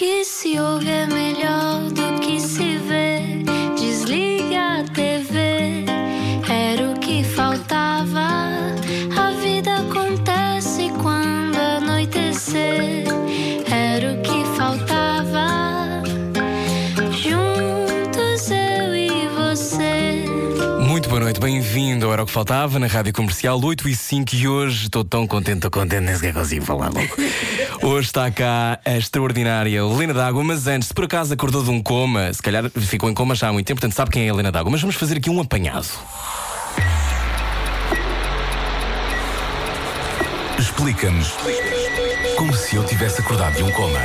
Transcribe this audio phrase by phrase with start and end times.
[0.00, 1.19] kiss your heaven.
[22.20, 25.56] Era o que Faltava na Rádio Comercial 8 e 5 e hoje estou tão contente,
[25.56, 27.08] estou contente, nem sequer consigo falar logo.
[27.80, 31.82] Hoje está cá a extraordinária Helena D'Água, mas antes, se por acaso acordou de um
[31.82, 34.34] coma, se calhar ficou em coma já há muito tempo, portanto sabe quem é a
[34.34, 35.88] Helena D'Água, mas vamos fazer aqui um apanhado.
[40.58, 41.32] Explica-nos
[42.36, 43.98] como se eu tivesse acordado de um coma.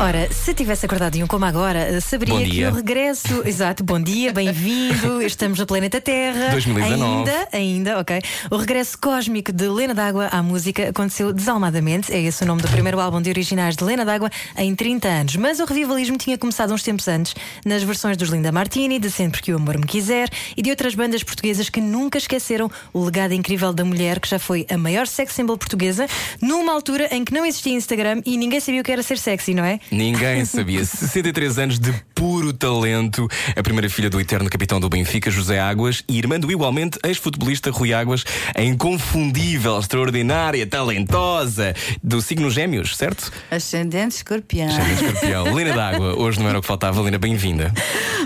[0.00, 3.42] Ora, se tivesse acordado em um coma agora, saberia Bom que o regresso.
[3.44, 5.20] Exato, bom dia, bem-vindo.
[5.20, 6.50] Estamos no planeta Terra.
[6.52, 7.04] 2019.
[7.04, 8.20] Ainda, ainda, ok.
[8.48, 12.12] O regresso cósmico de Lena D'Água à música aconteceu desalmadamente.
[12.12, 15.36] É esse o nome do primeiro álbum de originais de Lena D'Água em 30 anos.
[15.36, 17.34] Mas o revivalismo tinha começado uns tempos antes,
[17.66, 20.94] nas versões dos Linda Martini, de Sempre que o Amor Me Quiser e de outras
[20.94, 25.08] bandas portuguesas que nunca esqueceram o legado incrível da mulher que já foi a maior
[25.08, 26.06] sex symbol portuguesa,
[26.40, 29.54] numa altura em que não existia Instagram e ninguém sabia o que era ser sexy,
[29.54, 29.80] não é?
[29.90, 30.84] Ninguém sabia.
[30.86, 33.28] 63 anos de puro talento.
[33.56, 37.70] A primeira filha do eterno capitão do Benfica, José Águas, e irmã do igualmente ex-futebolista
[37.70, 43.30] Rui Águas, a inconfundível, extraordinária, talentosa, do signo Gêmeos, certo?
[43.50, 44.68] Ascendente escorpião.
[44.68, 45.44] Gêmeo escorpião.
[45.54, 47.00] Lena D'Água, hoje não era o que faltava.
[47.00, 47.72] Lena, bem-vinda.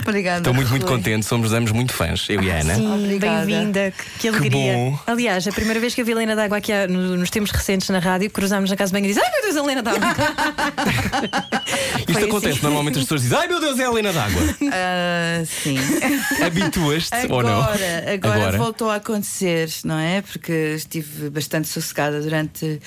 [0.07, 0.39] Obrigada.
[0.39, 0.97] Estou muito, muito Rui.
[0.97, 1.27] contente.
[1.27, 2.75] Somos ambos muito fãs, eu e a Ana.
[2.75, 3.93] Sim, bem-vinda.
[3.97, 4.73] Que, que alegria.
[4.75, 4.99] bom.
[5.07, 7.51] Aliás, a primeira vez que eu vi a Helena d'Água aqui há- no- nos tempos
[7.51, 9.83] recentes na rádio, cruzámos na casa de banho e disse: Ai meu Deus, a Helena
[9.83, 10.09] d'Água.
[12.03, 12.63] Isto Foi acontece, assim.
[12.63, 14.41] normalmente as pessoas dizem: Ai meu Deus, é a Helena D'Água.
[14.73, 15.77] Ah, sim.
[16.45, 17.63] Habituas-te ou não?
[17.63, 20.23] Agora, agora, voltou a acontecer, não é?
[20.23, 22.81] Porque estive bastante sossegada durante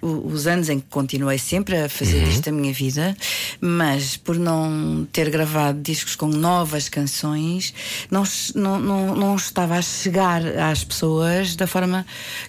[0.00, 2.28] os anos em que continuei sempre a fazer Uhum.
[2.28, 3.16] disto a minha vida,
[3.60, 7.72] mas por não ter gravado discos com novas canções,
[8.10, 8.22] não,
[8.54, 12.06] não, não, não estava a chegar às pessoas da forma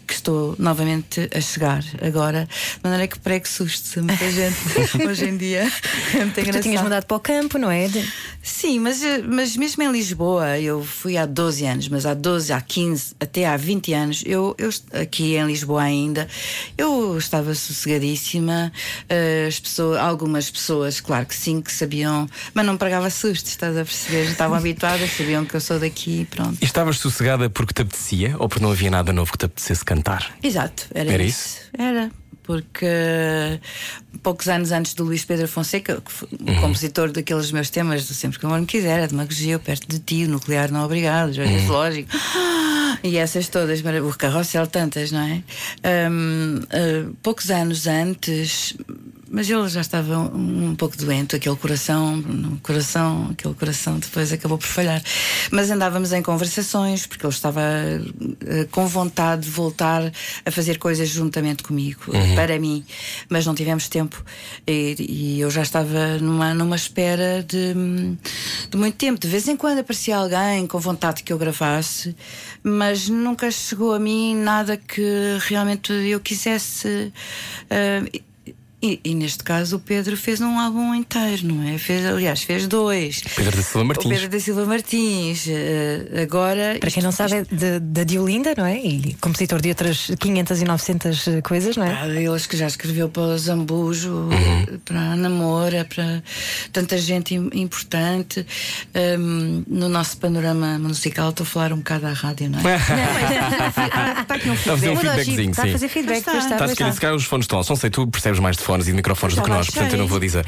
[0.07, 2.47] que estou novamente a chegar agora.
[2.75, 4.57] De maneira que prego susto muita gente
[5.07, 5.69] hoje em dia.
[6.13, 7.87] É muito Tu tinhas mudado para o campo, não é?
[8.41, 12.59] Sim, mas, mas mesmo em Lisboa, eu fui há 12 anos, mas há 12, há
[12.59, 16.27] 15, até há 20 anos, eu, eu aqui em Lisboa ainda,
[16.77, 18.71] eu estava sossegadíssima.
[19.07, 23.75] eh, As pessoas, algumas pessoas, claro que sim, que sabiam, mas não pregava susto, estás
[23.77, 24.25] a perceber?
[24.25, 26.57] Já estavam habituadas, sabiam que eu sou daqui, pronto.
[26.61, 29.83] E estavas sossegada porque te apetecia ou porque não havia nada novo que te apetecesse
[29.83, 30.35] cantar?
[30.43, 31.59] Exato, era, Era isso.
[31.77, 32.11] Era.
[32.49, 33.59] Porque eh,
[34.23, 38.15] poucos anos antes do Luís Pedro Fonseca, que foi o compositor daqueles meus temas do
[38.15, 40.83] Sempre que o Amor Me Quiser, a Demagogia, Eu Perto de Ti, o Nuclear Não
[40.83, 42.09] Obrigado, Jardim Zoológico,
[43.03, 45.43] e essas todas, o Carrossel, tantas, não é?
[45.83, 48.75] Ahm, eh, poucos anos antes,
[49.31, 54.31] mas ele já estava um, um pouco doente, aquele coração, um coração, aquele coração depois
[54.33, 55.01] acabou por falhar.
[55.51, 60.11] Mas andávamos em conversações, porque ele estava eh, com vontade de voltar
[60.45, 62.83] a fazer coisas juntamente comigo, para mim,
[63.29, 64.23] mas não tivemos tempo
[64.67, 67.73] e, e eu já estava numa, numa espera de,
[68.69, 69.19] de muito tempo.
[69.19, 72.15] De vez em quando aparecia alguém com vontade que eu gravasse,
[72.63, 77.11] mas nunca chegou a mim nada que realmente eu quisesse.
[77.69, 78.03] eh,
[78.81, 81.77] e, e neste caso o Pedro fez um álbum inteiro, não é?
[81.77, 83.21] Fez, aliás, fez dois.
[83.35, 84.09] Pedro da Silva O Martins.
[84.13, 85.45] Pedro da Silva Martins.
[85.47, 86.77] eh, agora.
[86.79, 88.77] Para quem não sabe, é de- da Diolinda, não é?
[88.77, 91.93] E compositor de outras 500 e 900 coisas, não é?
[91.93, 94.79] Há eles que já escreveu para o Zambujo, Uhum.
[94.85, 96.23] para a Namora, para
[96.71, 98.45] tanta gente im- importante.
[99.19, 102.63] Hum, no nosso panorama musical, estou a falar um bocado à rádio, não é?
[103.69, 104.18] Está
[104.51, 105.15] um Está a fazer um feedback.
[105.25, 105.71] feedbackzinho, Está a sim.
[105.71, 106.17] fazer feedback.
[106.17, 106.31] Está.
[106.31, 107.61] pois Está, Está pois a querer se calhar os fones estão.
[107.67, 109.99] Não sei, tu percebes mais de fones e de microfones do que nós, portanto eu
[109.99, 110.45] não vou dizer.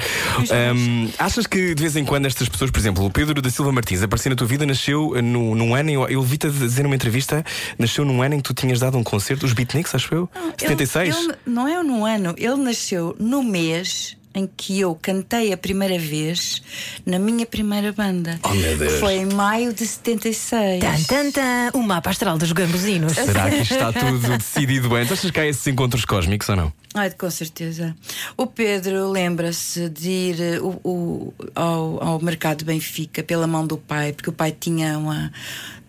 [1.17, 4.01] Achas que de vez em quando estas pessoas, por exemplo, o Pedro da Silva Martins,
[4.01, 6.95] aparecer na tua vida, nasceu eh, no, num ano, eu, eu vi-te a dizer numa
[6.95, 7.43] entrevista,
[7.77, 10.29] nasceu num ano em que tu tinhas dado um concerto, os Beatniks, acho eu?
[10.57, 11.15] 76?
[11.15, 15.97] Ele, não é no ano, ele nasceu no mês em que eu cantei a primeira
[15.99, 16.61] vez
[17.05, 18.39] na minha primeira banda.
[18.43, 18.99] Oh, meu Deus.
[18.99, 20.81] Foi em maio de 76.
[20.81, 23.13] Tan, tan, tan, o mapa astral dos gambuzinos.
[23.13, 25.11] Será que está tudo decidido antes?
[25.11, 26.73] Achas que há esses encontros cósmicos ou não?
[26.93, 27.95] Ai, com certeza.
[28.35, 33.65] O Pedro lembra-se de ir eh, o- o- ao, ao mercado de Benfica pela mão
[33.65, 35.31] do pai, porque o pai tinha uma.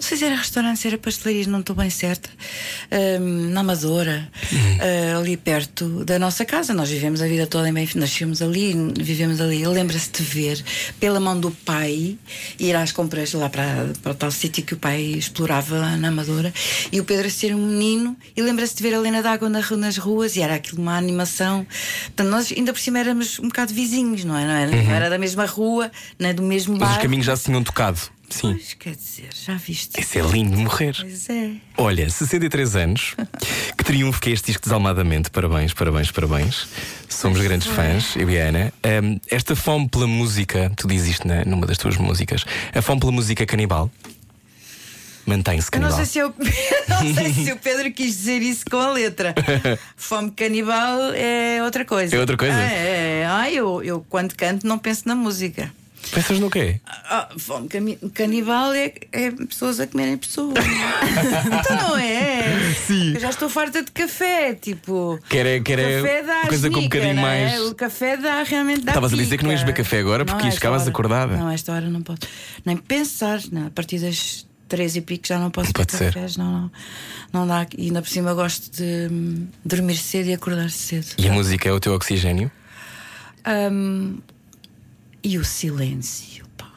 [0.03, 2.29] Não sei se era restaurante, se era pastelaria, não estou bem certa.
[2.91, 4.29] ahm, na Amadora,
[4.81, 6.75] eh, ali perto da nossa casa.
[6.75, 9.65] Nós vivemos a vida toda em Benfica, nascemos ali, vivemos ali.
[9.65, 10.61] Lembra-se de ver
[10.99, 12.19] pela mão do pai
[12.59, 16.53] ir às compras lá para, para o tal sítio que o pai explorava na Amadora.
[16.91, 19.63] E o Pedro a ser um menino e lembra-se de ver a Lena d'Água na
[19.77, 21.65] nas ruas e era aquilo uma animação.
[22.07, 24.45] Portanto, nós ainda por cima éramos um bocado vizinhos, não é?
[24.45, 26.79] Não era, não era da mesma rua, nem do mesmo Uhum.
[26.81, 27.03] Mas os bairro.
[27.03, 28.01] caminhos já se tinham tocado.
[28.33, 28.53] Sim.
[28.53, 30.01] Pois, quer dizer, já viste?
[30.01, 30.97] Isso é lindo de morrer.
[30.99, 31.51] Pois é.
[31.77, 33.15] Olha, 63 anos.
[33.77, 35.29] Que triunfo que é este disco desalmadamente.
[35.31, 36.69] Parabéns, parabéns, parabéns.
[37.09, 38.73] Somos grandes fãs, eu e a Ana.
[38.85, 43.01] Ahm, esta fome pela música, tu dizes isto na- numa das tuas músicas, a fome
[43.01, 43.91] pela música canibal.
[45.27, 45.97] Mantém-se Eu não canibal.
[46.05, 46.35] sei, se eu,
[46.89, 49.35] não sei se o Pedro quis dizer isso com a letra.
[49.97, 52.15] Fome canibal é outra coisa.
[52.15, 52.55] É outra coisa?
[52.57, 53.27] Ah, é, é.
[53.29, 55.73] Ah, eu, eu quando canto não penso na música.
[56.11, 56.81] Pensas no quê?
[56.87, 57.69] Ah, fome
[58.13, 60.55] canibal é, é pessoas a comerem pessoas.
[61.61, 62.75] então não é?
[62.87, 63.15] Sim.
[63.15, 65.19] Eu já estou farta de café, tipo.
[65.29, 67.45] Quer é- quer é o café dá coisa com um bocadinho não é?
[67.47, 70.25] mais- O café dá realmente dá Estavas a dizer que não ias beber café agora
[70.25, 71.37] porque ficavas acordada.
[71.37, 72.21] Não, esta hora não posso.
[72.65, 75.99] Nem pensar, não, a partir das três e pico já não posso Não pode beber
[76.07, 76.15] ser.
[76.15, 76.71] cafés, não, não,
[77.33, 77.67] não dá.
[77.77, 81.07] E ainda por cima eu gosto de hum, dormir cedo e acordar cedo.
[81.19, 82.51] E a música é o teu oxigênio?
[83.47, 84.19] Hum,
[85.23, 86.71] e o silêncio, pá.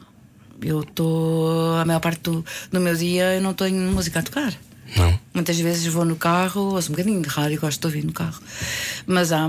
[0.62, 1.76] Eu estou.
[1.76, 4.56] A maior parte do, do meu dia eu não tenho música a tocar.
[4.94, 5.18] Não.
[5.34, 8.40] Muitas vezes vou no carro, ouço um bocadinho de rádio, gosto de ouvir no carro.
[9.06, 9.46] Mas há.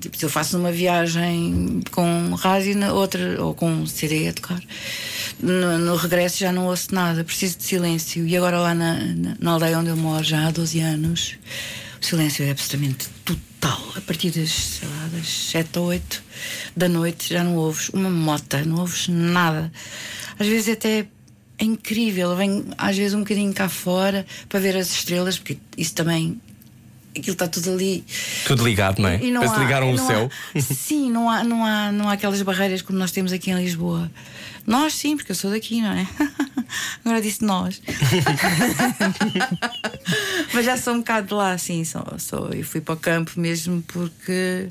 [0.00, 4.60] Tipo, se eu faço uma viagem com rádio, outra, ou com CD a tocar,
[5.40, 8.26] no, no regresso já não ouço nada, preciso de silêncio.
[8.26, 11.36] E agora lá na, na, na aldeia onde eu moro já há 12 anos,
[12.06, 13.82] silêncio é absolutamente total.
[13.96, 16.22] A partir das, sei lá, das 7 ou 8
[16.76, 19.72] da noite já não ouves uma mota, não ouves nada.
[20.38, 21.06] Às vezes até
[21.58, 22.30] é incrível.
[22.30, 26.40] Eu venho às vezes um bocadinho cá fora para ver as estrelas, porque isso também.
[27.18, 28.04] Aquilo está tudo ali.
[28.46, 29.18] Tudo ligado, não é?
[29.24, 30.30] E não Parece há- ligaram o não há- céu.
[30.60, 34.10] sim, não há, não, há, não há aquelas barreiras como nós temos aqui em Lisboa.
[34.66, 36.06] Nós sim, porque eu sou daqui, não é?
[37.04, 37.80] Agora disse nós.
[40.52, 41.84] Mas já sou um bocado de lá, sim.
[41.84, 44.68] Sou, sou, eu fui para o campo mesmo porque.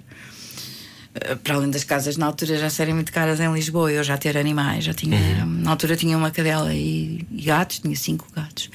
[1.16, 4.18] eh, Para além das casas na altura já serem muito caras em Lisboa, eu já
[4.18, 5.18] ter animais, já tinha.
[5.46, 5.62] Uhum.
[5.62, 8.70] Na altura tinha uma cadela e, e gatos, tinha cinco gatos.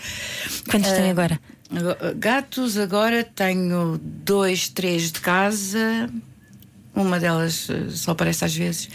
[0.70, 1.40] Quantos tem agora?
[1.74, 6.10] Agora, Gatos, agora tenho dois, três de casa.
[6.94, 8.88] Uma delas eh, só aparece às vezes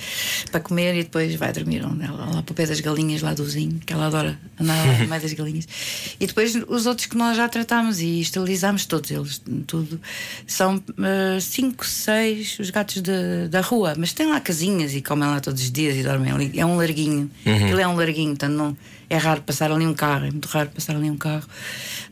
[0.52, 1.86] para comer e depois vai dormir.
[1.86, 4.86] Onde ela, lá para o pé das galinhas, lá do vizinho, que ela adora lá
[5.00, 5.68] no meio das galinhas.
[6.20, 10.00] E depois os outros que nós já tratámos e esterilizámos todos eles, tudo.
[10.48, 15.28] São eh, cinco, seis os gatos de- da rua, mas têm lá casinhas e comem
[15.28, 16.52] lá todos os dias e dormem ali.
[16.60, 17.30] É um larguinho.
[17.70, 18.78] Ele é um larguinho, portanto não,
[19.10, 21.46] é raro passar ali um carro, é muito raro passar ali um carro.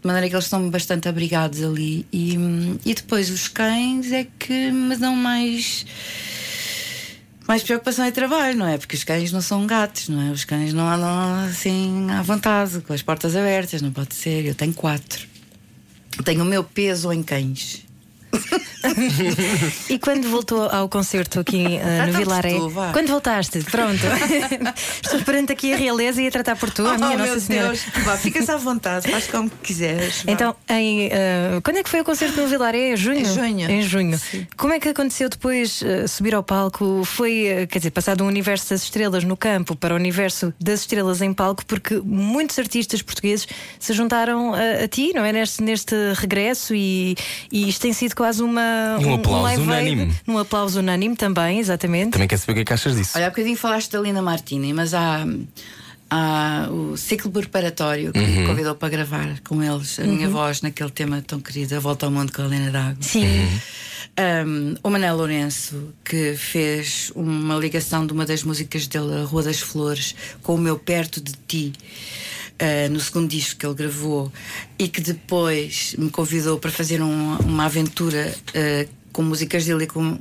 [0.02, 2.06] De maneira que eles estão bastante abrigados ali.
[2.12, 5.86] E, hum, e depois os cães é que me dão mais.
[7.54, 8.80] Mais preocupação e trabalho, não é?
[8.80, 10.32] Porque os cães não são gatos, não é?
[10.32, 14.44] Os cães não andam assim à vontade, com as portas abertas, não pode ser.
[14.44, 15.28] Eu tenho quatro.
[16.26, 17.86] Tenho o meu peso em cães.
[19.90, 22.54] E quando voltou ao concerto aqui eh, no então Vilaré?
[22.54, 22.72] tu.
[22.94, 23.60] Quando voltaste?
[23.64, 24.02] Pronto.
[25.04, 27.40] Estou perante aqui a realeza e a tratar por tu, a minha oh, Nossa meu
[27.40, 27.68] Senhora.
[27.70, 27.82] Deus!
[28.04, 30.24] Vá, ficas à vontade, faz como quiseres.
[30.24, 30.32] vá.
[30.32, 32.94] Então, em, eh, quando é que foi o concerto no Vilaré?
[32.94, 33.20] Em junho?
[33.20, 33.72] Em junho.
[33.72, 34.18] Em junho.
[34.18, 34.48] Sim.
[34.58, 37.04] Como é que aconteceu depois eh, subir ao palco?
[37.06, 41.22] Foi, quer dizer, passar do universo das estrelas no campo para o universo das estrelas
[41.22, 43.48] em palco, porque muitos artistas portugueses
[43.80, 45.32] se juntaram a, a ti, não é?
[45.32, 47.16] Neste, neste regresso e,
[47.52, 48.73] e isto tem sido quase uma.
[49.00, 50.16] Um aplauso live aid, unânime.
[50.28, 52.12] Um aplauso unânime também, exatamente.
[52.12, 53.12] Também quer saber o que é que achas disso?
[53.16, 55.26] Olha, há bocadinho falaste da Lina Martini, mas há,
[56.10, 60.92] há o ciclo preparatório que me convidou para gravar com eles, a minha voz naquele
[60.92, 62.98] tema tão querido, A Volta ao Mundo com a Lena D'Água.
[63.02, 63.48] Sim.
[64.46, 69.42] Um, o Manel Lourenço, que fez uma ligação de uma das músicas dele, A Rua
[69.42, 70.14] das Flores,
[70.44, 71.74] com o meu Perto de Ti.
[72.62, 74.32] Uh, no segundo disco que ele gravou
[74.78, 79.88] e que depois me convidou para fazer um- uma aventura uh, com músicas dele e
[79.88, 80.18] com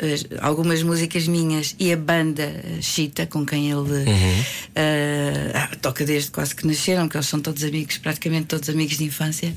[0.00, 2.50] as- algumas músicas minhas e a banda
[2.80, 4.04] Chita, com quem ele
[4.74, 8.96] eh, ah, toca desde quase que nasceram, que eles são todos amigos, praticamente todos amigos
[8.98, 9.54] de infância.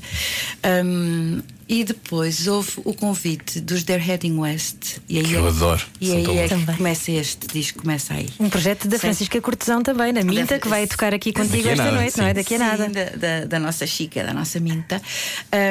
[0.84, 4.96] Um, e depois houve o convite dos They're Heading West.
[5.08, 8.12] E aí Que eu é- adoro, E são aí é que começa este disco, começa
[8.14, 8.28] aí.
[8.40, 9.02] Um projeto da Sim.
[9.02, 12.30] Francisca Cortesão também, na Minta, que vai tocar aqui contigo esta nada, noite, não é?
[12.30, 12.34] sim.
[12.34, 12.88] Daqui a Sim, nada.
[12.88, 15.00] Da, da, da nossa Chica, da nossa Minta.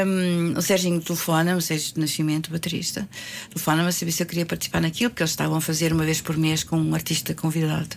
[0.08, 3.06] Um, o Serginho telefona, o Sérgio de Nascimento, baterista,
[3.50, 6.20] telefona-me a saber se eu queria participar naquilo, porque eles estavam a fazer uma vez
[6.22, 7.96] por mês com um artista convidado.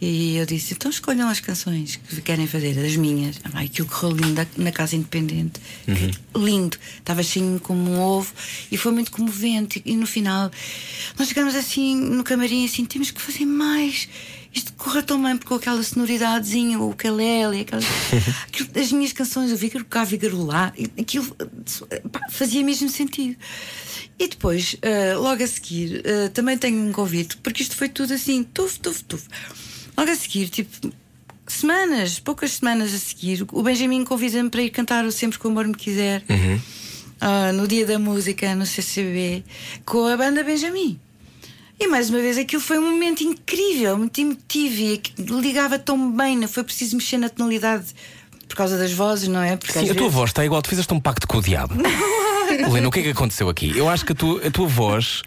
[0.00, 3.36] E eu disse: então escolham as canções que querem fazer, as minhas.
[3.52, 5.60] Ah, aquilo correu lindo na- na Casa Independente.
[6.36, 6.76] Lindo.
[6.98, 8.32] Estava assim como um ovo
[8.70, 9.82] e foi muito comovente.
[9.84, 10.50] E no final,
[11.18, 14.08] nós chegamos assim no camarim, assim: temos que fazer mais.
[14.52, 17.84] Isto corra tão bem, porque com aquela sonoridadezinha, o ukulele, aquelas,
[18.48, 21.26] aquilo, as minhas canções, o Vícaro cá, Vícaro lá, e aquilo
[22.10, 23.36] pá, fazia mesmo sentido.
[24.18, 28.12] E depois, ah, logo a seguir, ah, também tenho um convite, porque isto foi tudo
[28.12, 29.24] assim, tuf, tuf, tuf.
[29.96, 30.92] Logo a seguir, tipo,
[31.46, 35.50] semanas, poucas semanas a seguir, o Benjamin convida-me para ir cantar o Sempre que o
[35.50, 36.24] Amor Me Quiser,
[37.20, 39.44] ah, no Dia da Música, no CCB,
[39.84, 40.98] com a banda Benjamin.
[41.82, 46.12] E mais uma vez, aquilo foi um momento incrível, muito emotivo e que ligava tão
[46.12, 47.86] bem, não foi preciso mexer na tonalidade
[48.46, 49.56] por causa das vozes, não é?
[49.56, 51.74] Porque Sim, a tua vezes- voz está igual, tu fizeste um pacto com o diabo.
[52.50, 53.72] Helena, o que é que aconteceu aqui?
[53.76, 55.22] Eu acho que a tua, a tua voz.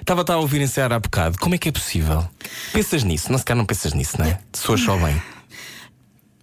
[0.00, 1.38] Estava a ouvir ensaiar há bocado.
[1.38, 2.28] Como é que é possível?
[2.74, 3.30] Pensas nisso?
[3.32, 4.38] Não se calhar não pensas nisso, não é?
[4.52, 5.22] Soas só bem.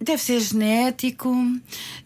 [0.02, 1.32] Deve ser genético.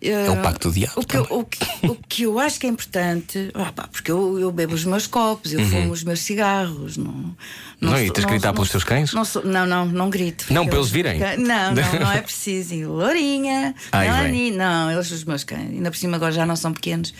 [0.02, 2.66] É um pacto do diabo O que, eu, o, que, o que eu acho que
[2.66, 6.20] é importante, ah, pá, porque eu, eu bebo os meus copos, eu fumo os meus
[6.20, 6.96] cigarros.
[6.96, 7.34] Não,
[7.82, 7.90] Uhum.
[7.90, 9.12] Não, e tens que gritar pelos teus cães?
[9.12, 10.46] Não, sou- não, não, não grito.
[10.50, 11.18] Não, para eles virem?
[11.18, 12.72] Não, não, não é preciso.
[12.74, 15.70] E Lourinha, Ai, Melanie, não, eles os meus cães.
[15.72, 17.12] Ainda por cima agora já não são pequenos.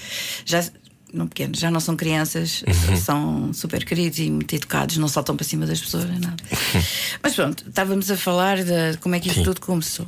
[0.47, 0.65] Já,
[1.13, 2.97] não pequenos, já não são crianças, Uhum.
[2.97, 6.37] são super queridos e muito educados, não saltam para cima das pessoas, nem nada.
[7.23, 9.45] Mas pronto, estávamos a falar de como é que isto Sim.
[9.45, 10.07] tudo começou.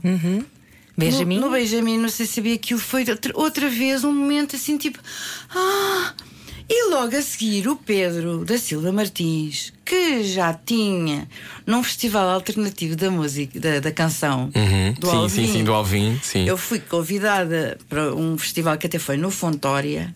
[0.99, 1.37] Benjamin.
[1.39, 4.77] No, no Benjamin, não sei se sabia aquilo foi outra, outra vez um momento assim
[4.77, 4.99] tipo.
[5.55, 6.13] Ah!
[6.71, 11.27] E logo a seguir o Pedro da Silva Martins, que já tinha
[11.67, 14.93] num festival alternativo da música, da, da canção Uhum.
[14.99, 16.21] do sim, Alvin, sim, sim, do Alvin.
[16.23, 16.47] Sim.
[16.47, 20.15] eu fui convidada para um festival que até foi no Fontória.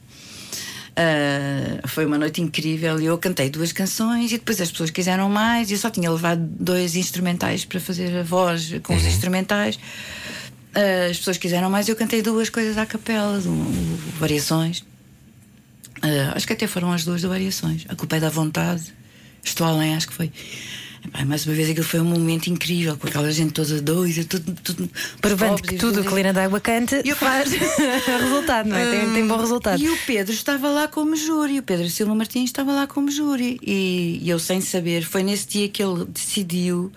[0.95, 5.31] Ah, foi uma noite incrível e eu cantei duas canções e depois as pessoas quiseram
[5.31, 8.99] mais e eu só tinha levado dois instrumentais para fazer a voz com Uhum.
[8.99, 9.79] os instrumentais.
[10.75, 14.85] Ah, as pessoas quiseram mais eu cantei duas coisas à capela, o- variações.
[16.01, 17.85] Ah, acho que até foram as duas de variações.
[17.89, 18.93] A culpa é da vontade.
[19.45, 20.33] Estou além, acho que foi.
[21.05, 24.55] Epá, mais uma vez aquilo foi um momento incrível, com aquela gente toda doida, tudo,
[24.63, 24.89] tudo
[25.21, 27.51] Provando que tudo tudo- que Lena d'Água canta E eu- faz
[28.23, 28.89] resultado, não é?
[28.89, 29.83] Tem, tem bom resultado.
[29.83, 33.59] E o Pedro estava lá como júri, o Pedro Silva Martins estava lá como júri.
[33.63, 36.93] E, e eu, sem saber, foi nesse dia que ele decidiu: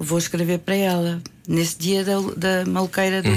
[0.00, 1.22] vou escrever para ela.
[1.46, 3.28] Nesse dia da, da maluqueira do.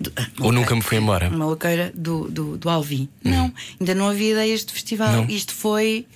[0.00, 0.46] do- ah, Uhum.
[0.46, 1.28] Ou nunca me fui embora.
[1.30, 3.08] Maluqueira do, do, do Alvin.
[3.24, 5.10] Não, ainda não havia ideias de festival.
[5.12, 5.24] Não.
[5.28, 6.06] Isto foi.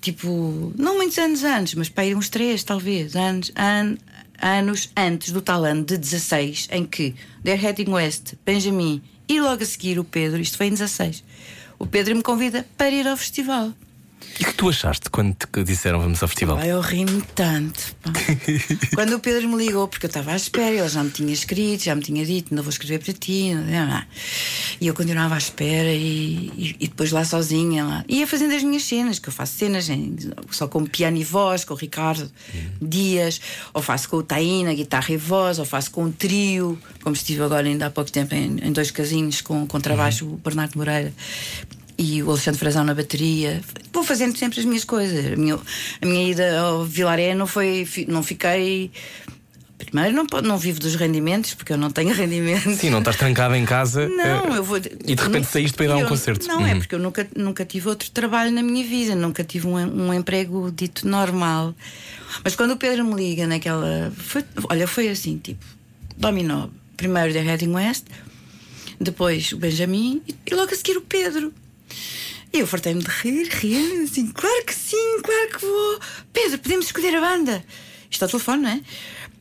[0.00, 3.96] Tipo, não muitos anos antes, mas para ir uns três, talvez, anos, an-
[4.40, 9.62] anos antes do tal ano de 16, em que They're Heading West, Benjamin e logo
[9.62, 11.24] a seguir o Pedro, isto foi em 16.
[11.80, 13.72] O Pedro me convida para ir ao festival.
[14.40, 16.56] E o que tu achaste quando te disseram vamos ao festival?
[16.58, 17.96] Pá, eu ri-me tanto.
[18.94, 21.84] Quando o Pedro me ligou, porque eu estava à espera, ele já me tinha escrito,
[21.84, 23.52] já me tinha dito, não vou escrever para ti.
[23.54, 24.02] não, não, não.
[24.80, 28.04] E eu continuava à espera e, e- e depois lá sozinha, lá.
[28.08, 30.14] ia fazendo as minhas cenas, que eu faço cenas em-
[30.50, 32.30] só com piano e voz, com o Ricardo
[32.80, 33.40] Dias,
[33.74, 37.42] ou faço com o Taína, guitarra e voz, ou faço com um trio, como estive
[37.42, 41.12] agora ainda há pouco tempo em, em dois casinhos com, com trabalho o Bernardo Moreira
[41.98, 43.60] e o Alexandre Frazão na bateria.
[43.92, 45.32] Vou fazendo sempre as minhas coisas.
[45.32, 45.56] A minha,
[46.00, 47.86] a minha ida ao Vilaré não foi.
[48.06, 48.90] Não fiquei.
[49.78, 52.76] Primeiro, não, não vivo dos rendimentos, porque eu não tenho rendimentos.
[52.78, 54.08] Sim, não estás trancada em casa.
[54.08, 54.76] Não, eh, eu vou.
[54.76, 56.46] E de repente saíste para ir dar um concerto.
[56.46, 56.78] Não, é Uhum.
[56.80, 60.70] porque eu nunca, nunca tive outro trabalho na minha vida, nunca tive um, um emprego
[60.72, 61.74] dito normal.
[62.44, 64.12] Mas quando o Pedro me liga naquela.
[64.16, 65.64] Foi, olha, foi assim, tipo,
[66.16, 66.68] dominó.
[66.96, 68.04] Primeiro The Heading West,
[69.00, 71.52] depois o Benjamin e, e logo a seguir o Pedro.
[72.52, 76.00] E eu fartei-me de rir, rir, assim, claro que sim, claro que vou.
[76.32, 77.64] Pedro, podemos escolher a banda.
[78.10, 78.80] Isto ao telefone, não é?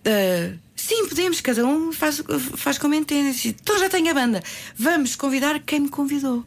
[0.05, 2.21] Ah, sim, podemos, cada um faz,
[2.55, 3.33] faz como entende.
[3.33, 4.43] Disse, Então já tenho a banda.
[4.77, 6.45] Vamos convidar quem me convidou.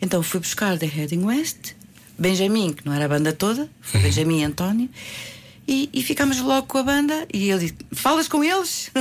[0.00, 1.74] Então fui buscar The Heading West,
[2.18, 4.90] Benjamin, que não era a banda toda, foi Benjamin e António.
[5.66, 8.90] E, e ficámos logo com a banda e ele disse: Falas com eles?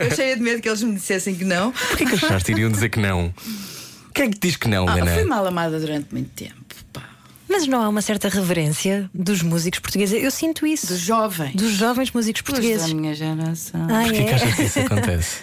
[0.00, 1.72] eu cheia de medo que eles me dissessem que não.
[1.72, 3.34] Porquê que achaste iriam dizer que não?
[4.18, 5.14] Quem é que diz que não, Ah, Helena?
[5.14, 6.74] fui mal amada durante muito tempo.
[6.92, 7.08] Pá.
[7.48, 10.20] Mas não há uma certa reverência dos músicos portugueses.
[10.22, 10.88] Eu sinto isso.
[10.88, 11.54] Dos jovens.
[11.54, 12.88] Dos jovens músicos Dos portugueses.
[12.88, 13.84] da minha geração.
[13.84, 14.34] Ah, Porquê que é?
[14.34, 15.36] achas que isso acontece?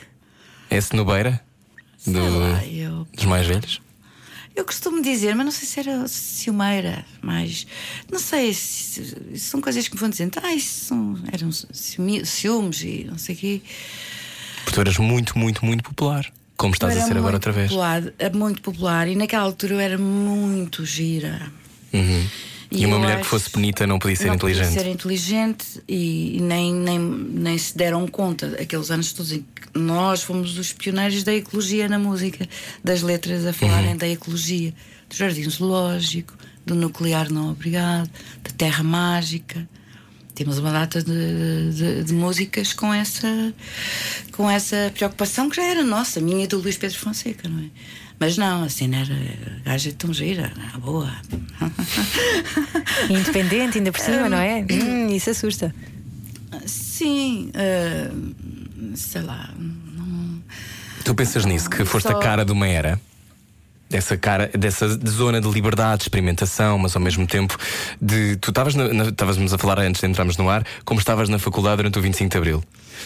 [0.70, 1.42] É senobeira?
[1.98, 3.82] Sei Do- lá, eu, Dos mais velhos?
[4.56, 7.66] eu costumo dizer, mas não sei se era ciumeira, mas
[8.12, 12.82] não sei se, são coisas que me vão dizendo, ah, isso são, eram ciúme- ciúmes
[12.84, 13.62] e não sei o quê.
[14.64, 16.32] Porque tu eras muito, muito, muito popular.
[16.58, 17.70] Como estás Eu a ser agora outra vez.
[17.70, 21.52] Popular, era muito popular e naquela altura eu era muito gira.
[21.94, 22.28] Uhum.
[22.72, 24.68] E, uma eu mulher que fosse bonita não podia ser não inteligente.
[24.68, 29.40] Podia ser inteligente e, e nem, nem, nem se deram conta aqueles anos todos em
[29.40, 32.48] que nós fomos os pioneiros da ecologia na música,
[32.84, 33.98] das letras a falarem Uhum.
[33.98, 34.74] da ecologia,
[35.10, 36.34] do jardim zoológico,
[36.66, 38.10] do nuclear não obrigado,
[38.44, 39.68] da terra mágica.
[40.36, 43.54] Temos uma data de, de- de músicas com essa,
[44.34, 47.66] com essa preocupação que já era nossa, minha e do Luís Pedro Fonseca, não é?
[48.20, 51.12] Mas não, a cena era a gaja tão gira, era boa.
[53.10, 54.66] Independente, ainda por cima, não é?
[54.72, 55.74] Hum, isso assusta.
[56.66, 58.12] Sim, ah,
[58.96, 59.50] sei lá.
[59.58, 60.42] Não...
[61.04, 63.00] Tu pensas nisso, que foste Só- a cara de uma era?
[63.88, 67.56] Dessa cara, dessa zona de liberdade, de experimentação, mas ao mesmo tempo
[68.02, 68.36] de.
[68.38, 72.00] Tu estavas estávamos a falar antes de entrarmos no ar, como estavas na faculdade durante
[72.00, 72.64] o 25 de Abril.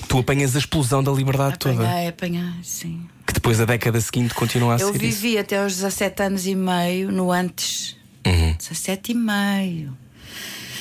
[0.08, 3.02] Tu apanhas a explosão da liberdade toda, Apanhar, apanhar, sim.
[3.28, 5.04] que depois a década seguinte continua a Eu ser.
[5.04, 5.22] isso.
[5.22, 7.98] vivi até aos 17 anos e meio no antes.
[8.26, 8.54] Uhum.
[8.58, 9.98] 17 e meio.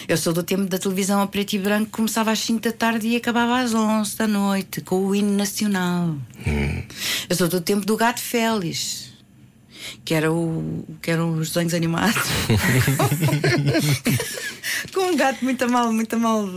[0.07, 3.09] Eu sou do tempo da televisão a preto e branco começava às 5 da tarde
[3.09, 6.17] e acabava às 11 da noite, com o hino nacional.
[6.47, 6.83] Uhum.
[7.29, 9.08] Eu sou do tempo do gato Félix.
[10.05, 12.17] Que, era o, que eram os desenhos animados
[14.93, 16.49] Com um gato muito a mal, muito a mal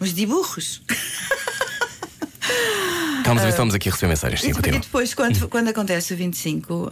[0.00, 0.82] Uns dibuchos
[3.18, 4.40] Estamos, a ver se estamos aqui a receber mensagens.
[4.40, 4.80] Sim, E, e continua.
[4.80, 6.88] depois, quando, quando acontece o 25, hum,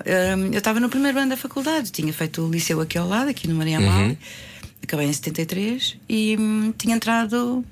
[0.53, 3.49] eu estava no primeiro ano da faculdade, tinha feito o liceu aqui ao lado, aqui
[3.49, 4.17] no Maria Amália,
[4.83, 7.65] acabei em 73 e hum, tinha entrado.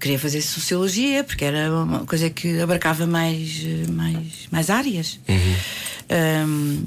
[0.00, 5.18] Queria fazer sociologia, porque era uma coisa que abarcava mais, mais, mais áreas.
[6.08, 6.84] Hum,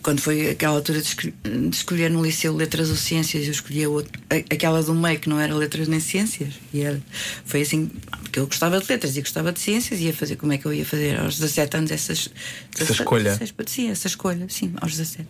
[0.00, 3.82] quando foi aquela altura de, escol- de escolher no liceu letras ou ciências, eu escolhi
[4.50, 6.54] aquela do meio que não era letras nem ciências.
[6.72, 7.00] E era,
[7.44, 7.90] foi assim,
[8.22, 10.64] porque eu gostava de letras e gostava de ciências, e ia fazer como é que
[10.66, 12.30] eu ia fazer aos 17 anos essas,
[12.78, 13.36] Essa escolha.
[13.36, 15.26] 16, sim, essa escolha, sim, aos 17.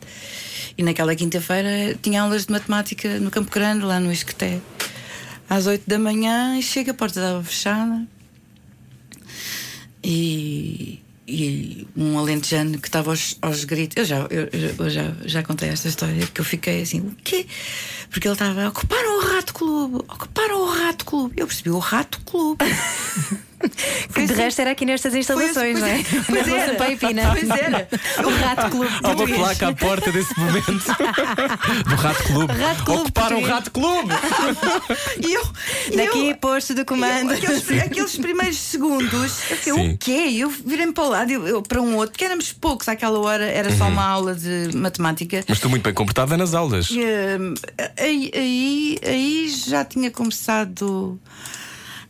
[0.77, 4.61] E naquela quinta-feira tinha aulas de matemática no Campo Grande, lá no Isqueté,
[5.49, 8.07] às 8 da manhã, e chega, a porta estava fechada.
[10.03, 13.97] E, e um alentejano que estava aos, aos gritos.
[13.97, 17.47] Eu, já, eu, eu já, já contei esta história, que eu fiquei assim, o quê?
[18.11, 21.35] Porque ele estava, ocuparam o Rato Clube, ocuparam o Rato Clube.
[21.37, 22.65] Eu percebi, o Rato Clube.
[24.15, 26.05] Que de resto era aqui nestas instalações, Pois- não é?
[26.27, 26.75] pois Na era.
[26.77, 27.89] Pois era.
[28.25, 28.91] O Rato Clube.
[29.03, 32.53] Há uma placa à porta desse momento do Rato Clube.
[32.55, 33.45] Rato Clube Ocuparam o.
[33.47, 34.13] Rato Clube!
[35.27, 35.43] E eu,
[35.93, 37.33] e Daqui, eu- posto de comando.
[37.33, 39.93] Eu, aqueles, aqueles primeiros segundos, eu Sim.
[39.93, 40.31] o quê?
[40.37, 43.45] Eu virei-me para o lado, eu, eu para um outro, porque éramos poucos àquela hora,
[43.45, 45.45] era só uma aula de matemática.
[45.49, 46.89] Mas tu muito bem comportada nas aulas.
[46.91, 47.55] E, hum,
[47.99, 51.19] aí, aí, aí já tinha começado.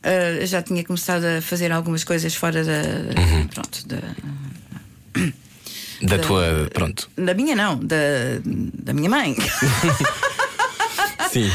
[0.03, 2.83] Ah, já tinha começado a fazer algumas coisas fora da.
[3.53, 3.99] Pronto, da.
[6.03, 6.69] Da tua.
[6.73, 7.11] Pronto.
[7.17, 7.97] Da minha, não, da,
[8.45, 9.35] da minha mãe.
[11.31, 11.51] Sim.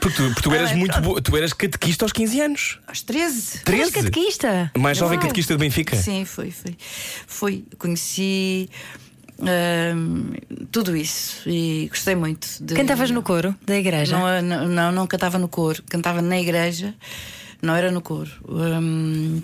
[0.00, 1.20] Porque tu, porque tu eras Ah, muito boa.
[1.20, 2.78] Tu eras catequista aos 15 anos.
[2.86, 3.36] Aos 13.
[3.36, 3.92] És 13?
[3.92, 4.70] catequista.
[4.74, 5.22] A mais jovem Uau.
[5.22, 5.96] catequista de Benfica.
[5.96, 6.76] Sim, foi, foi.
[7.26, 7.64] Foi.
[7.78, 8.68] Conheci
[9.38, 10.32] hum,
[10.70, 12.46] tudo isso e gostei muito.
[12.60, 12.74] De...
[12.74, 14.16] Cantavas no coro da igreja.
[14.18, 16.94] Não, não, não, não cantava no coro, cantava na igreja,
[17.62, 18.30] não era no coro.
[18.48, 19.40] Hum,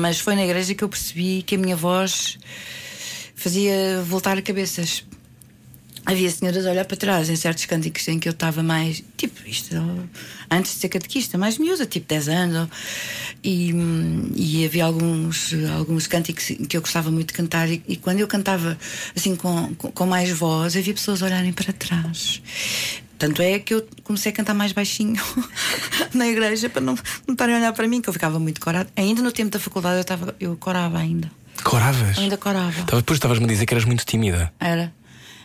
[0.00, 2.38] mas foi na igreja que eu percebi que a minha voz
[3.34, 5.04] fazia voltar cabeças.
[6.06, 9.46] Havia senhoras a olhar para trás em certos cânticos em que eu estava mais, tipo,
[9.46, 9.76] isto,
[10.50, 12.68] antes de ser catequista, mais miúda, tipo 10 anos.
[13.44, 13.72] E,
[14.34, 17.68] e havia alguns, alguns cânticos que eu gostava muito de cantar.
[17.68, 18.78] E, e quando eu cantava
[19.14, 22.40] assim com, com, com mais voz, havia pessoas a olharem para trás.
[23.20, 25.22] Tanto é que eu comecei a cantar mais baixinho
[26.14, 26.94] na igreja para não,
[27.26, 28.88] não estarem a olhar para mim, que eu ficava muito corada.
[28.96, 31.30] Ainda no tempo da faculdade eu, estava, eu corava ainda.
[31.62, 32.16] Coravas.
[32.16, 32.82] Ainda corava.
[32.96, 34.50] Depois estavas-me a dizer que eras muito tímida.
[34.58, 34.90] Era.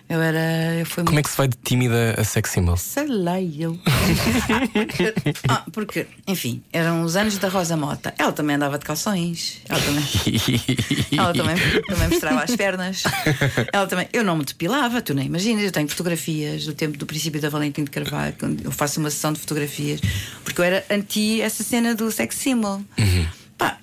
[0.08, 0.76] Eu era.
[0.76, 2.78] Eu fui Como é que se vai de tímida a sex symbol?
[2.78, 3.78] Sei lá, eu.
[5.50, 8.14] ah, porque, enfim, eram os anos da Rosa Mota.
[8.18, 9.62] Ela também andava de calções.
[9.68, 10.04] Ela também,
[11.18, 11.56] ela também,
[11.88, 13.04] também mostrava as pernas.
[13.74, 14.08] Ela também.
[14.14, 15.64] Eu não me depilava, tu nem imaginas.
[15.64, 19.10] Eu tenho fotografias do tempo do princípio da Valentim de Carvalho, quando eu faço uma
[19.10, 20.00] sessão de fotografias,
[20.44, 22.82] porque eu era anti essa cena do sex symbol.
[23.58, 23.80] Pá,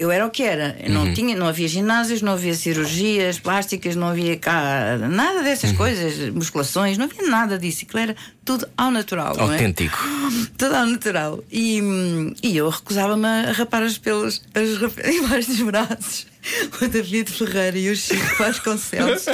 [0.00, 0.74] eu era o que era.
[0.82, 5.72] Eu não, tinha, não havia ginásios, não havia cirurgias plásticas, não havia cá nada dessas
[5.72, 7.84] coisas, musculações, não havia nada disso.
[7.84, 9.36] Aquilo era tudo ao natural.
[9.36, 9.42] é?
[9.42, 9.98] Autêntico.
[10.56, 11.44] Tudo ao natural.
[11.52, 14.68] E, hum, e eu recusava-me a rapar os pelos as
[15.14, 16.29] embaixo dos braços.
[16.82, 19.26] O David Ferreira e o Chico Vasconcelos.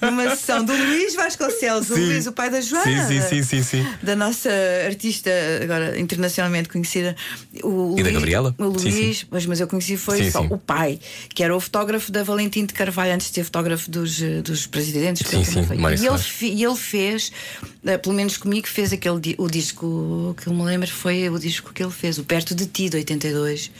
[0.00, 2.06] Numa sessão do Luís Vasconcelos, o Sim.
[2.06, 2.84] Luís, o pai da Joana.
[3.08, 3.86] Sim, sim, sim, sim, sim.
[4.02, 4.48] Da nossa
[4.84, 5.30] artista,
[5.62, 7.16] agora internacionalmente conhecida.
[7.64, 8.54] O E da Luís- Gabriela?
[8.58, 10.48] O Sim, Luís, Mas, mas eu conheci foi Sim, só sim.
[10.50, 11.00] o pai,
[11.34, 15.26] que era o fotógrafo da Valentim de Carvalho, antes de ser fotógrafo dos, dos presidentes.
[15.28, 17.32] Sim, sim, e, ele, e ele fez,
[18.02, 21.82] pelo menos comigo, fez aquele o disco que eu me lembro foi o disco que
[21.82, 23.70] ele fez, o Perto de Ti, de 82.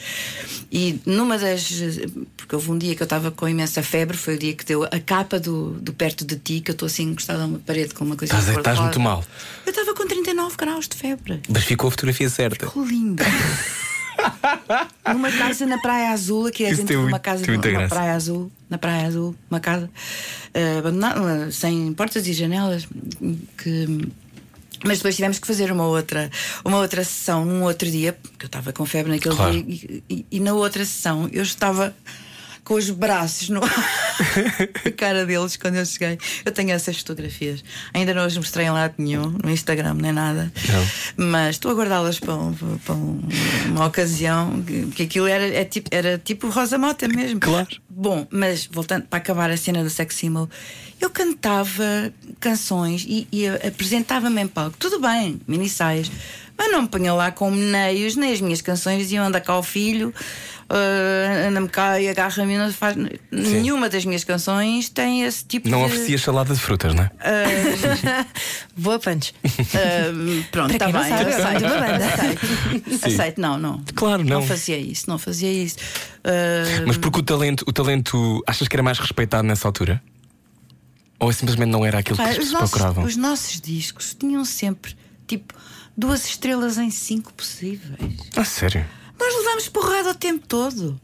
[0.71, 1.69] E numa das.
[2.37, 4.85] Porque houve um dia que eu estava com imensa febre, foi o dia que deu
[4.85, 7.95] a capa do, do Perto de Ti, que eu estou assim encostada a uma parede
[7.95, 9.25] com uma coisa Estás, estás muito mal.
[9.65, 11.41] Eu estava com 39 graus de febre.
[11.49, 12.67] Mas ficou a fotografia certa.
[12.67, 13.23] Ficou lindo.
[15.13, 17.89] Numa casa na Praia Azul, aqui é Isso dentro de uma casa graça.
[17.95, 19.91] Praia Azul, na Praia Azul, uma casa
[20.55, 22.87] eh, abandonada, sem portas e janelas,
[23.59, 24.09] que
[24.85, 26.31] mas depois tivemos que fazer uma outra,
[26.65, 29.53] uma outra sessão num outro dia, porque eu estava com febre naquele Claro.
[29.53, 31.95] dia, e, e- e na outra sessão eu estava
[32.67, 33.61] com os braços no
[34.85, 36.19] a cara deles quando eu cheguei.
[36.45, 37.63] Eu tenho essas fotografias.
[37.95, 40.53] Ainda não as mostrei em lado nenhum, no Instagram, nem nada.
[41.17, 42.53] Mas estou a guardá-las para, um-
[42.85, 43.23] para um-
[43.69, 47.39] uma ocasião que, que aquilo era, é tipo, era tipo Rosa Mota mesmo.
[47.39, 47.69] Claro.
[47.89, 50.51] Bom, mas voltando para acabar a cena do sex symbol,
[51.01, 54.77] eu cantava canções e, e apresentava-me em palco.
[54.77, 56.11] Tudo bem, minissaias.
[56.59, 59.63] Mas não me punha lá com meneios, nem as minhas canções diziam anda cá o
[59.63, 60.13] filho,
[60.69, 62.57] ah, anda-me cá e agarra-me.
[62.59, 62.97] não faz-
[63.31, 65.85] Nenhuma das minhas canções tem esse tipo Não de.
[65.87, 67.11] oferecia salada de frutas, não é?
[68.77, 69.35] Boa punch.
[69.45, 71.09] Ah, pronto, está não bem.
[71.11, 72.07] sabe, eu aceito, uma banda.
[72.07, 73.07] aceito.
[73.07, 73.83] Aceito, não, não.
[73.95, 74.41] Claro, não.
[74.41, 75.77] Não fazia isso, não fazia isso.
[76.87, 80.03] Mas porque o talento, o talento, achas que era mais respeitado nessa altura?
[81.19, 83.05] Ou simplesmente não era aquilo que as os, pessoas nossos, procuravam?
[83.05, 84.95] os nossos discos tinham sempre
[85.27, 85.55] tipo
[85.97, 87.99] duas estrelas em cinco possíveis.
[88.37, 88.85] Ah, sério?
[89.19, 91.01] Nós levámos porrada o tempo todo.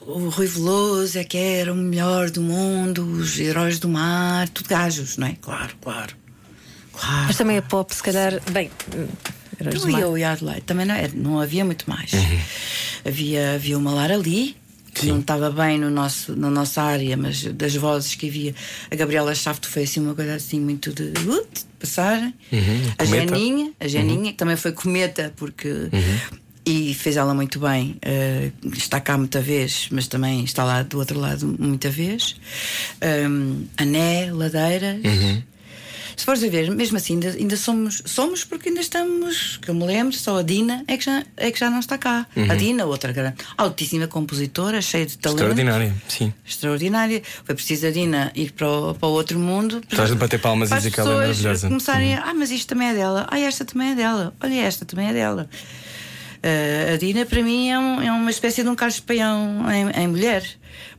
[0.00, 4.68] O Rui Veloso é que era o melhor do mundo, os heróis do mar, tudo
[4.68, 5.36] gajos, não é?
[5.40, 6.14] Claro, claro.
[6.92, 7.24] Claro.
[7.26, 8.38] Mas também a pop, se calhar.
[8.52, 8.70] Bem,
[9.58, 10.00] Heróis do Tu e Mar.
[10.02, 12.12] eu e a Adelaide também não, era, não havia muito mais.
[12.12, 12.40] Uhum.
[13.06, 14.56] Havia, havia uma Lara Lee,
[14.92, 18.54] que não estava bem no nosso, na nossa área, mas das vozes que havia,
[18.90, 22.34] a Gabriela Schafto foi assim uma coisa assim muito de, uh, de passagem.
[22.52, 22.92] a Uhum.
[23.06, 23.26] Cometa.
[23.34, 25.68] Janinha, a Janinha, que também foi cometa, porque.
[25.68, 26.43] Uhum.
[26.66, 27.96] E fez ela muito bem.
[28.02, 32.36] eh, está cá muita vez, mas também está lá do outro lado muita vez.
[33.28, 34.96] Um, Ané, Ladeiras.
[35.04, 35.42] Uhum.
[36.16, 39.74] Se fores a ver, mesmo assim, ainda, ainda somos, somos porque ainda estamos, que eu
[39.74, 42.26] me lembro, só a Dina é que já, é que já não está cá.
[42.36, 42.50] Uhum.
[42.50, 45.40] A Dina, outra grande, altíssima compositora, cheia de talento.
[45.40, 46.32] Extraordinária, sim.
[46.46, 47.22] Extraordinária.
[47.44, 49.82] Foi preciso a Dina ir para o, para o outro mundo.
[49.90, 51.68] A gente bater palmas e dizer que ela é maravilhosa.
[51.68, 53.26] começarem a, ah, mas isto também é dela.
[53.30, 54.32] Ah, esta também é dela.
[54.40, 55.48] Olha, esta também é dela.
[56.46, 60.02] Eh, a Dina, para mim, é, um- é uma espécie de um Carlos Paião em,
[60.02, 60.44] em mulher.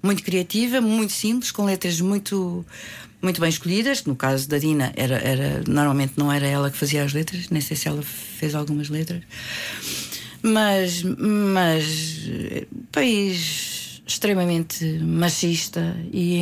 [0.01, 2.65] Muito criativa, muito simples, com letras muito,
[3.21, 4.03] muito bem escolhidas.
[4.05, 7.61] No caso da Dina, era, era, normalmente não era ela que fazia as letras, nem
[7.61, 9.21] sei se ela fez algumas letras.
[10.41, 12.27] Mas, mas
[12.91, 16.41] país extremamente machista e.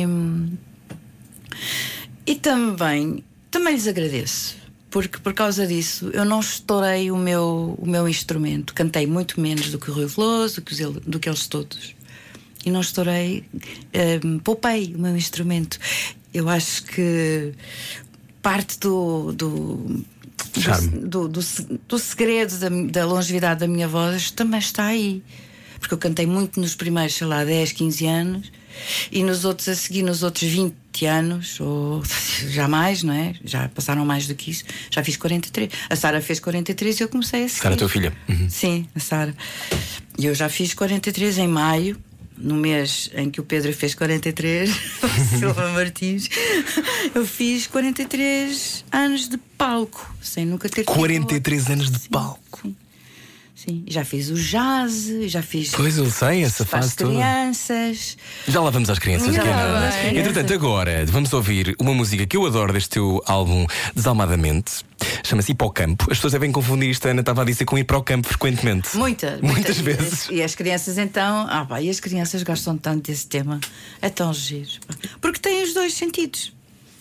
[2.26, 4.56] e também, também lhes agradeço,
[4.94, 8.72] porque por causa disso eu não estourei o meu, o meu instrumento.
[8.72, 11.96] Cantei muito menos do que o Rui Veloso, do que, os do que eles todos.
[12.64, 13.44] E não estourei,
[14.24, 15.80] hum, poupei o meu instrumento.
[16.32, 17.52] Eu acho que
[18.40, 19.32] parte do.
[19.32, 20.04] do
[21.02, 21.40] do, do,
[21.88, 25.24] do segredo da, da longevidade da minha voz também está aí.
[25.80, 28.52] Porque eu cantei muito nos primeiros, sei lá, 10, 15 anos
[29.10, 32.02] e nos outros a seguir, nos outros 20 anos, ou
[32.50, 33.34] já mais, não é?
[33.44, 34.64] Já passaram mais do que isso.
[34.90, 35.70] Já fiz 43.
[35.88, 37.62] A Sara fez 43 e eu comecei a seguir.
[37.62, 38.12] Sara, tua filha.
[38.28, 38.48] Uhum.
[38.48, 39.34] Sim, a Sara.
[40.18, 41.98] E eu já fiz 43 em maio,
[42.36, 44.70] no mês em que o Pedro fez 43,
[45.02, 46.28] o Silva Martins.
[47.14, 52.60] Eu fiz 43 anos de palco, sem nunca ter tido 43 anos de Sim, palco.
[52.62, 52.76] Sim.
[53.64, 57.10] Sim, já fiz o jazz, já fiz Pois eu sei, essa fase toda.
[57.12, 58.18] crianças.
[58.46, 59.34] Já lá vamos às crianças.
[59.34, 60.18] Que é.
[60.20, 64.84] Entretanto, agora vamos ouvir uma música que eu adoro deste teu álbum Desalmadamente.
[65.24, 66.04] Chama-se Ir para o Campo.
[66.10, 68.28] As pessoas devem confundir isto, a Ana estava a dizer, com ir para o campo
[68.28, 68.94] frequentemente.
[68.98, 70.02] Muita, Muitas muita.
[70.02, 70.28] vezes.
[70.30, 73.60] E, as crianças então, ah pá, e as crianças gostam tanto desse tema.
[74.02, 74.68] É tão giro.
[75.22, 76.52] Porque tem os dois sentidos.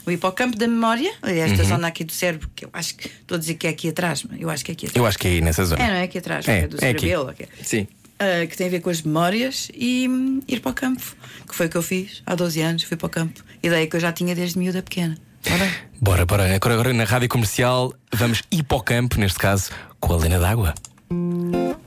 [0.06, 1.70] O hipocampo da memória, esta Uhum.
[1.70, 4.24] zona aqui do cérebro, que eu acho que estou a dizer que é aqui atrás,
[4.30, 4.96] mas eu acho que é aqui atrás.
[5.02, 5.82] Eu acho que é aí nessa zona.
[5.84, 7.00] É, não é aqui atrás, É, é, do é aqui.
[7.02, 7.30] cerebelo.
[7.30, 7.48] ok.
[7.64, 7.88] Sim.
[8.20, 11.02] Ah, que tem a ver com as memórias e hum, ir para o campo,
[11.48, 13.44] que foi o que eu fiz há 12 anos, fui para o campo.
[13.62, 15.18] Ideia que eu já tinha desde miúda pequena.
[15.52, 16.54] Ora, Bora, bora.
[16.56, 20.40] Agora, agora na rádio comercial vamos ir para o campo, neste caso, com a Lena
[20.40, 20.74] d'Água.
[21.10, 21.78] Eu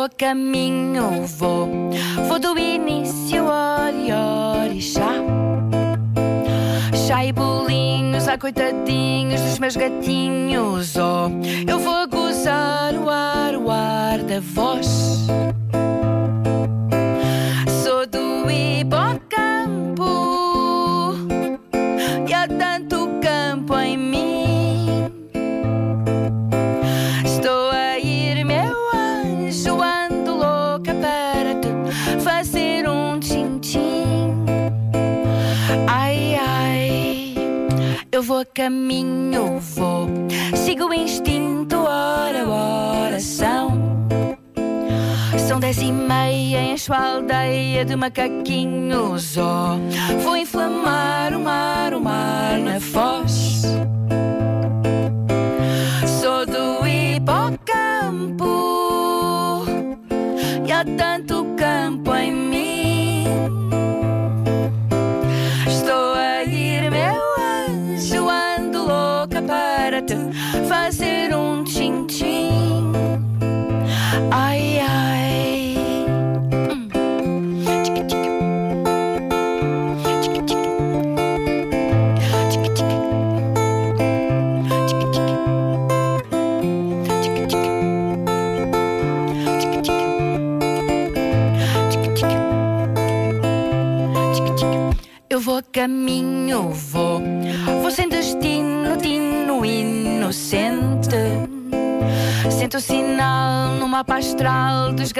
[0.00, 1.68] vou caminho, vou,
[2.26, 5.12] vou do início, ori, ori, chá.
[7.06, 11.28] Chá e bolinhos, ah, coitadinhos dos meus gatinhos, oh.
[11.70, 15.28] Eu vou gozar o ar, o ar da voz.
[38.40, 40.08] A caminho, vou.
[40.54, 43.78] Sigo o instinto, ora, ora, são.
[45.46, 49.76] São dez e meia, encho a aldeia de macaquinhos, ó.
[50.22, 53.62] Vou inflamar o mar, o mar na foz.
[56.20, 58.46] Sou do hipocampo
[60.66, 62.49] e há tanto campo em mim.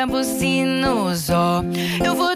[0.00, 1.62] cambucinos, ó.
[2.02, 2.29] Eu vou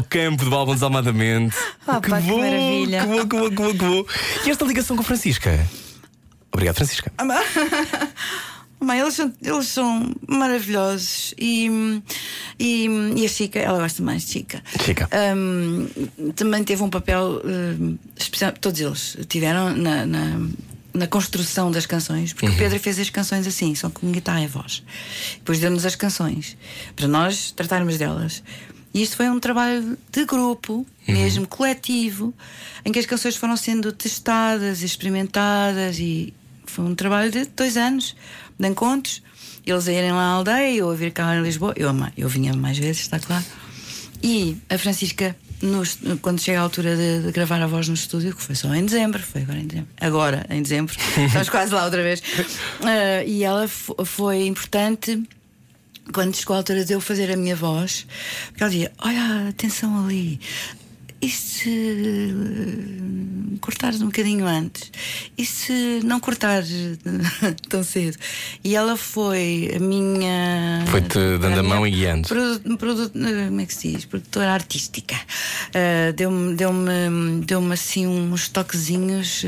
[0.00, 1.56] Cortesão, hipocampo do álbum Desalmadamente.
[1.86, 3.00] Ah, pá, que maravilha.
[3.00, 4.04] Que bom, que bom, que bom, que bom.
[4.46, 5.66] E esta ligação com a Francisca?
[6.52, 7.12] Obrigado, Francisca.
[8.80, 11.68] Mãe, eles são, eles são maravilhosos e,
[12.58, 14.62] e, e a Chica, ela gosta mais de Chica.
[14.82, 15.06] Chica.
[15.36, 15.86] Hum,
[16.34, 17.42] também teve um papel
[18.16, 20.48] especial, todos eles tiveram na, na,
[20.94, 24.46] na construção das canções, porque o Pedro fez as canções assim, só com guitarra e
[24.46, 24.82] voz.
[25.34, 26.56] Depois deu-nos as canções
[26.96, 28.42] para nós tratarmos delas.
[28.92, 32.34] E isto foi um trabalho de grupo, mesmo coletivo,
[32.84, 36.34] em que as canções foram sendo testadas, experimentadas e
[36.66, 38.16] foi um trabalho de dois anos
[38.58, 39.22] de encontros.
[39.64, 41.72] Eles a irem lá à aldeia, eu a vir cá em Lisboa.
[41.76, 43.44] Eu, eu vinha mais vezes, está claro.
[44.22, 48.34] E a Francisca, nos- quando chega a altura de, de gravar a voz no estúdio,
[48.34, 51.84] que foi só em dezembro, foi agora em dezembro, agora em dezembro, estamos quase lá
[51.84, 52.22] outra vez.
[52.82, 55.22] Ah, e ela fo- foi importante
[56.12, 58.06] quando chegou a altura de eu fazer a minha voz,
[58.48, 60.40] porque ela dizia: Olha, atenção ali.
[61.22, 64.90] E se eh, cortares um bocadinho antes?
[65.36, 66.70] E se não cortares
[67.68, 68.16] tão cedo?
[68.64, 70.82] E ela foi a minha.
[70.86, 72.26] Foi-te dando a mão e guiando.
[72.26, 74.04] Produ- produ- eh, como é que se diz?
[74.06, 75.14] Produtora artística.
[75.74, 79.42] Ah, deu-me deu-me deu-me assim uns toquezinhos.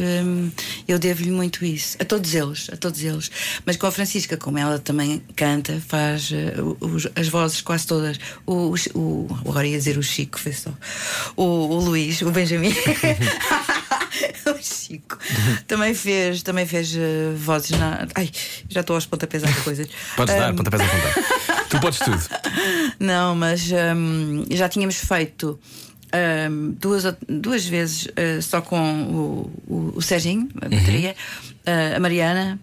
[0.87, 1.96] eu devo-lhe muito isso.
[1.98, 3.30] A todos eles, a todos eles.
[3.64, 8.18] Mas com a Francisca, como ela também canta, faz eh, os- as vozes quase todas.
[8.44, 10.70] O, o, o- agora ia dizer o Chico, foi só.
[11.35, 12.72] O, o Luís, o Benjamin.
[14.46, 15.18] o Chico
[15.66, 18.07] também fez, também fez eh, vozes na.
[18.14, 18.31] Ai,
[18.68, 19.88] já estou aos pontapés de coisas.
[20.16, 21.64] Podes dar, Hum, pontapés a contar.
[21.68, 22.22] tu podes tudo.
[23.01, 25.59] não, mas hum, já tínhamos feito
[26.51, 31.14] hum, duas, duas vezes uh, só com o, o, o Serginho, a bateria,
[31.66, 32.59] uh, a Mariana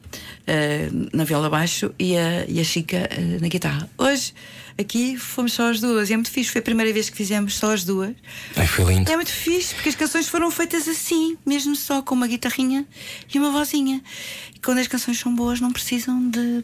[0.48, 3.90] uh, na viola baixo e a, e a Chica uh, na guitarra.
[3.98, 4.34] Hoje,
[4.80, 6.52] aqui, fomos só as duas e é muito fixe.
[6.52, 8.16] Foi a primeira vez que fizemos só as duas.
[8.56, 9.12] Ai, foi lindo.
[9.12, 12.86] É muito fixe porque as canções foram feitas assim, mesmo só com uma guitarrinha
[13.34, 14.02] e uma vozinha.
[14.56, 16.64] E quando as canções são boas, não precisam de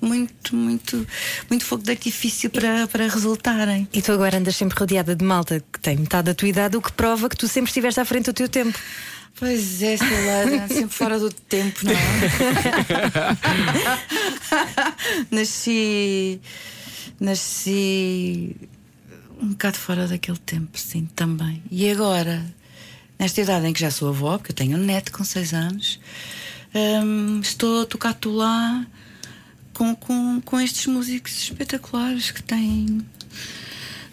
[0.00, 1.06] muito, muito,
[1.50, 3.86] muito fogo de artifício para, para resultarem.
[3.92, 6.82] E tu agora andas sempre rodeada de malta que tem metade da tua idade, o
[6.82, 8.78] que prova que tu sempre estiveste à frente do teu tempo.
[9.38, 11.96] Pois é, Celana, sempre fora do tempo, não é?
[15.30, 16.40] nasci.
[17.20, 18.56] Nasci.
[19.40, 21.62] um bocado fora daquele tempo, sim, também.
[21.70, 22.42] E agora,
[23.18, 26.00] nesta idade em que já sou avó, porque eu tenho um neto com 6 anos,
[26.74, 28.86] hum, estou a tocar tu lá
[29.74, 33.04] com, com, com estes músicos espetaculares que têm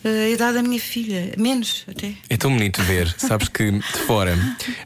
[0.07, 2.13] a idade da minha filha, menos até.
[2.29, 4.37] É tão bonito ver, sabes que de fora.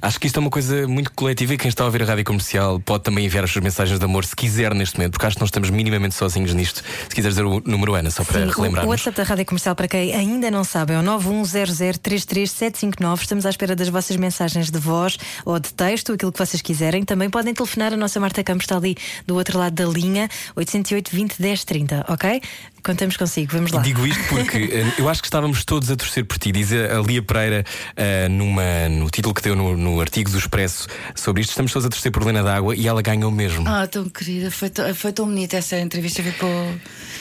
[0.02, 2.24] Acho que isto é uma coisa muito coletiva e quem está a ouvir a rádio
[2.26, 5.36] comercial pode também enviar as suas mensagens de amor se quiser neste momento, porque acho
[5.36, 6.84] que nós estamos minimamente sozinhos nisto.
[7.08, 8.86] Se quiser dizer o número, Ana, só para Sim, o- o relembrar.
[8.88, 13.22] WhatsApp da Rádio Comercial, para quem ainda não sabe, é o 910033759.
[13.22, 17.04] Estamos à espera das vossas mensagens de voz ou de texto, aquilo que vocês quiserem.
[17.04, 17.94] Também podem telefonar.
[17.94, 22.06] A nossa Marta Campos está ali do outro lado da linha, 808 20 10 30,
[22.08, 22.42] ok?
[22.84, 23.82] Contamos consigo, vamos lá.
[23.82, 26.52] Digo isto porque eh, eu acho que estávamos todos a torcer por ti.
[26.52, 27.64] Diz a Lia Pereira
[27.96, 31.52] eh, numa, no título que deu no, no artigo do Expresso sobre isto.
[31.52, 33.68] Estamos todos a torcer por Helena d'Água e ela ganhou mesmo.
[33.68, 36.50] Ah, tão querida, foi, tão- foi tão bonita essa entrevista, ficou,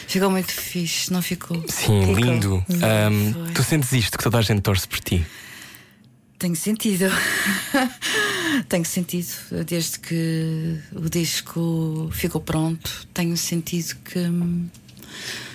[0.08, 1.56] ficou muito fixe, não ficou?
[1.68, 2.14] Sim, Ficou.
[2.14, 2.64] lindo.
[2.66, 3.52] Foi.
[3.52, 5.24] tu sentes isto que toda a gente torce por ti?
[6.38, 7.04] Tenho sentido.
[8.68, 9.28] tenho sentido.
[9.66, 14.66] Desde que o disco ficou pronto, tenho sentido que hum,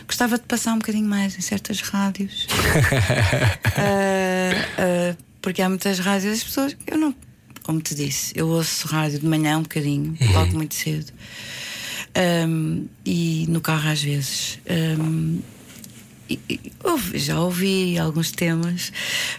[0.07, 2.47] gostava de passar um bocadinho mais em certas rádios.
[3.77, 6.77] Ah, ah, porque há muitas rádios, as pessoas.
[6.87, 7.13] Eu não.
[7.63, 11.11] Como te disse, eu ouço rádio de manhã um bocadinho, logo muito cedo.
[12.47, 14.59] Hum, e no carro às vezes.
[14.99, 15.39] Hum,
[16.29, 18.91] e- e ouvi- já ouvi alguns temas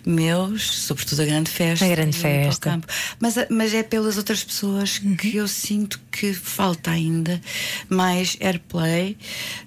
[0.04, 1.84] meus, sobretudo a grande festa.
[1.84, 2.70] A Grande Festa.
[2.70, 2.86] Campo.
[3.18, 5.16] Mas, a- mas é pelas outras pessoas Uhum.
[5.16, 7.40] que eu sinto que falta ainda
[7.88, 9.16] mais airplay.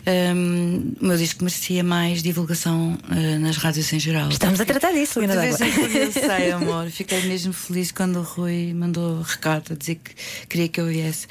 [0.07, 4.29] Um, o meu disco merecia mais divulgação uh, nas rádios em geral.
[4.29, 5.67] Estamos a tratar disso, vez d'Água.
[5.87, 6.89] eu sei, amor.
[6.89, 10.15] Fiquei mesmo feliz quando o Rui mandou recado a dizer que
[10.47, 11.27] queria que eu viesse.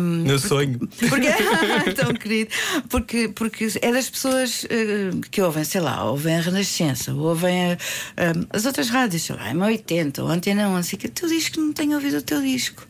[0.00, 0.78] Um, Meu porque- sonho.
[1.08, 1.28] Porque,
[1.94, 2.50] tão querido.
[2.88, 7.78] Porque, porque é das pessoas eh, que ouvem, sei lá, ouvem a Renascença, ouvem a-
[8.16, 11.72] a- as outras rádios, sei lá, M80 ou Antena 11, que o teu disco não
[11.72, 12.86] tenho ouvido o teu disco.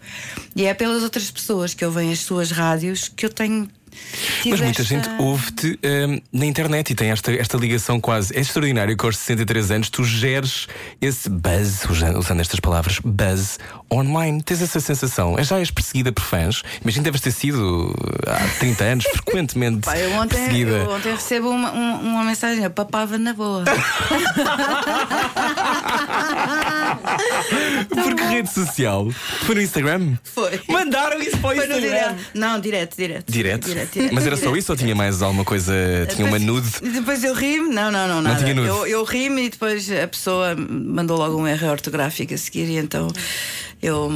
[0.54, 3.68] E é pelas outras pessoas que ouvem as suas rádios que eu tenho.
[4.46, 8.36] Mas muita esta- gente ouve-te ahm, na internet e tem esta, esta ligação quase.
[8.36, 10.66] É extraordinário que aos 63 anos tu geres
[11.00, 13.58] esse buzz, usando, usando estas palavras, buzz
[13.92, 14.42] online.
[14.42, 15.36] Tens essa sensação.
[15.42, 16.62] Já és perseguida por fãs.
[16.82, 17.94] Imagina deves ter sido
[18.26, 20.70] há 30 anos frequentemente Pá, eu ontem, perseguida.
[20.70, 23.64] eu ontem recebo uma, um- uma mensagem, eu papava na boa.
[27.88, 29.10] Por que rede social?
[29.44, 30.16] Foi no Instagram?
[30.22, 30.60] Foi.
[30.68, 31.88] Mandaram isso para o Foi no Instagram.
[32.14, 32.30] direto.
[32.34, 33.30] Não, direto, direto.
[33.32, 33.64] Direto?
[33.68, 33.87] direto.
[34.12, 35.72] Mas era só isso ou tinha mais alguma coisa?
[36.14, 36.92] Tinha uma Depois- nude?
[36.92, 38.36] Depois eu ri-me, não, não, não, nada.
[38.42, 38.68] tinha nude?
[38.68, 42.76] eu, eu ri-me e depois a pessoa mandou logo um erro ortográfico a seguir e
[42.76, 43.08] então
[43.80, 44.10] eu,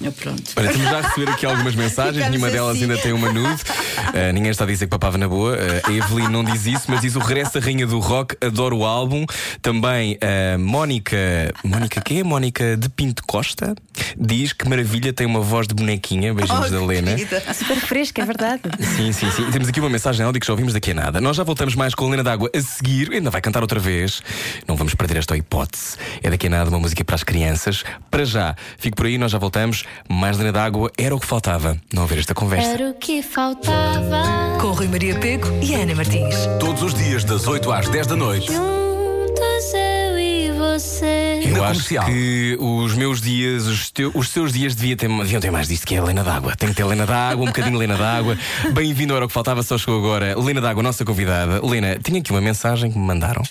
[0.00, 0.42] eu pronto.
[0.56, 2.82] Olha, estamos já a receber aqui algumas mensagens, Ficamos nenhuma delas assim.
[2.84, 3.62] ainda tem uma nude.
[3.62, 5.52] Uh, ninguém está a dizer que papava na boa.
[5.56, 8.78] Uh, a Evelyn não diz isso, mas diz o regresso da Rainha do Rock, adoro
[8.78, 9.26] o álbum.
[9.60, 11.16] Também a Mónica.
[11.62, 12.24] Mónica quê?
[12.24, 13.74] Mónica de Pinto Costa
[14.18, 16.32] diz que maravilha, tem uma voz de bonequinha.
[16.32, 17.14] Beijinhos Oh, da Helena.
[17.14, 17.42] querida.
[17.52, 18.62] Super fresca, é verdade.
[18.96, 19.50] Sim, sim, sim.
[19.50, 21.20] Temos aqui uma mensagem áudio que já ouvimos daqui a nada.
[21.20, 23.12] Nós já voltamos mais com a Helena d'Água a seguir.
[23.12, 24.22] Ainda vai cantar outra vez.
[24.66, 25.96] Não vamos perder esta hipótese.
[26.22, 27.84] É daqui a nada uma música para as crianças.
[28.10, 29.84] Para já, fico por aí, nós já voltamos.
[30.08, 31.78] Mais Helena d'Água era o que faltava.
[31.92, 32.68] Não haver esta conversa.
[32.70, 34.58] Era o que faltava.
[34.60, 36.34] Com Rui Maria Peco e Ana Martins.
[36.58, 38.52] Todos os dias, das 8 às 10 da noite.
[38.52, 41.27] Juntos eu e você.
[41.58, 42.06] Eu Na acho comercial.
[42.06, 45.86] que os meus dias, os, teu- os seus dias devia ter, deviam ter mais disto
[45.86, 46.54] que é a Helena d'Água.
[46.56, 48.38] Tem que ter Helena d'Água, um bocadinho de Helena d'Água.
[48.72, 50.32] Bem-vindo ao Era o que Faltava, só chegou agora.
[50.32, 51.60] Helena d'Água, nossa convidada.
[51.64, 53.42] Helena, tinha aqui uma mensagem que me mandaram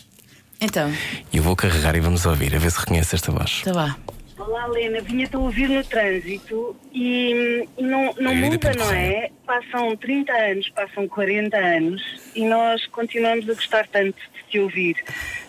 [0.62, 0.91] Então,
[1.32, 3.62] e eu vou carregar e vamos ouvir, a ver se reconhece esta voz.
[3.63, 3.98] tá lá.
[4.38, 5.02] Olá, Helena.
[5.02, 9.30] Vinha-te a ouvir no trânsito e, e não, não muda, não é?
[9.46, 12.02] Passam 30 anos, passam 40 anos
[12.36, 14.15] e nós continuamos a gostar tanto
[14.48, 14.96] de te ouvir.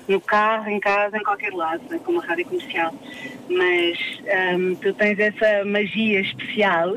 [0.07, 2.95] No carro, em casa, em qualquer lado, né, como a rádio comercial.
[3.49, 3.99] Mas
[4.57, 6.97] hum, tu tens essa magia especial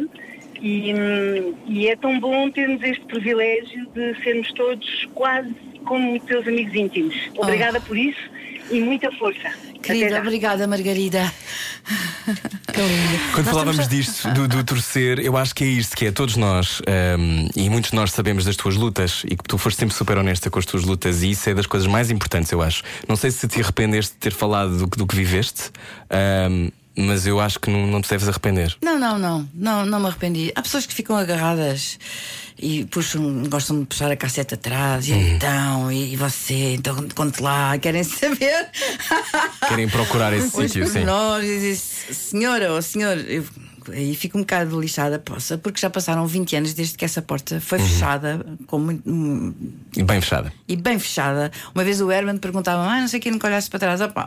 [0.61, 5.53] e, hum, e é tão bom termos este privilégio de sermos todos quase
[5.85, 7.15] como teus amigos íntimos.
[7.35, 8.29] Obrigada por isso
[8.69, 9.51] e muita força.
[9.81, 11.31] Querida, obrigada, Margarida.
[13.33, 16.11] Quando falávamos disto, do, do torcer, eu acho que é isto que é.
[16.11, 19.79] Todos nós, ahm, e muitos de nós sabemos das tuas lutas e que tu foste
[19.79, 22.61] sempre super honesta com as tuas lutas, e isso é das coisas mais importantes, eu
[22.61, 22.83] acho.
[23.07, 25.71] Não sei se te arrependeste de ter falado do, que- do que viveste,
[26.09, 26.69] ahm,
[27.01, 28.75] mas eu acho que não, não te deves arrepender.
[28.81, 30.51] Não, não, não, não, não me arrependi.
[30.55, 31.99] Há pessoas que ficam agarradas
[32.57, 37.41] e puxam, gostam de puxar a cassete atrás, e então, e, e você, então conte
[37.41, 38.69] lá, querem saber.
[39.67, 40.99] Querem procurar esse sítio, sim.
[41.43, 41.79] e diz,
[42.11, 43.43] senhora ou senhor, eu,
[43.91, 47.59] aí fico um bocado lixada, poça, porque já passaram 20 anos desde que essa porta
[47.61, 47.87] foi Uhum.
[47.87, 49.53] fechada, com muito, hum,
[49.95, 50.51] E bem fechada.
[50.67, 51.51] e bem fechada.
[51.75, 54.01] Uma vez o Herman perguntava, ah, não sei quem nunca olhasse para trás.
[54.01, 54.25] Opa,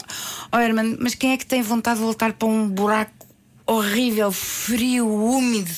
[0.52, 3.26] oh Herman, mas quem é que tem vontade de voltar para um buraco
[3.66, 5.72] horrível, frio, úmido?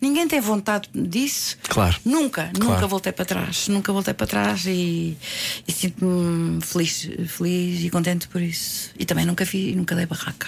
[0.00, 1.58] Ninguém tem vontade disso.
[1.68, 1.96] Claro.
[2.04, 2.72] Nunca, Claro.
[2.74, 3.66] nunca voltei para trás.
[3.66, 5.18] Nunca voltei para trás e,
[5.66, 8.90] e sinto-me feliz, feliz e contente por isso.
[8.96, 10.46] E também nunca vi, nunca dei barraca.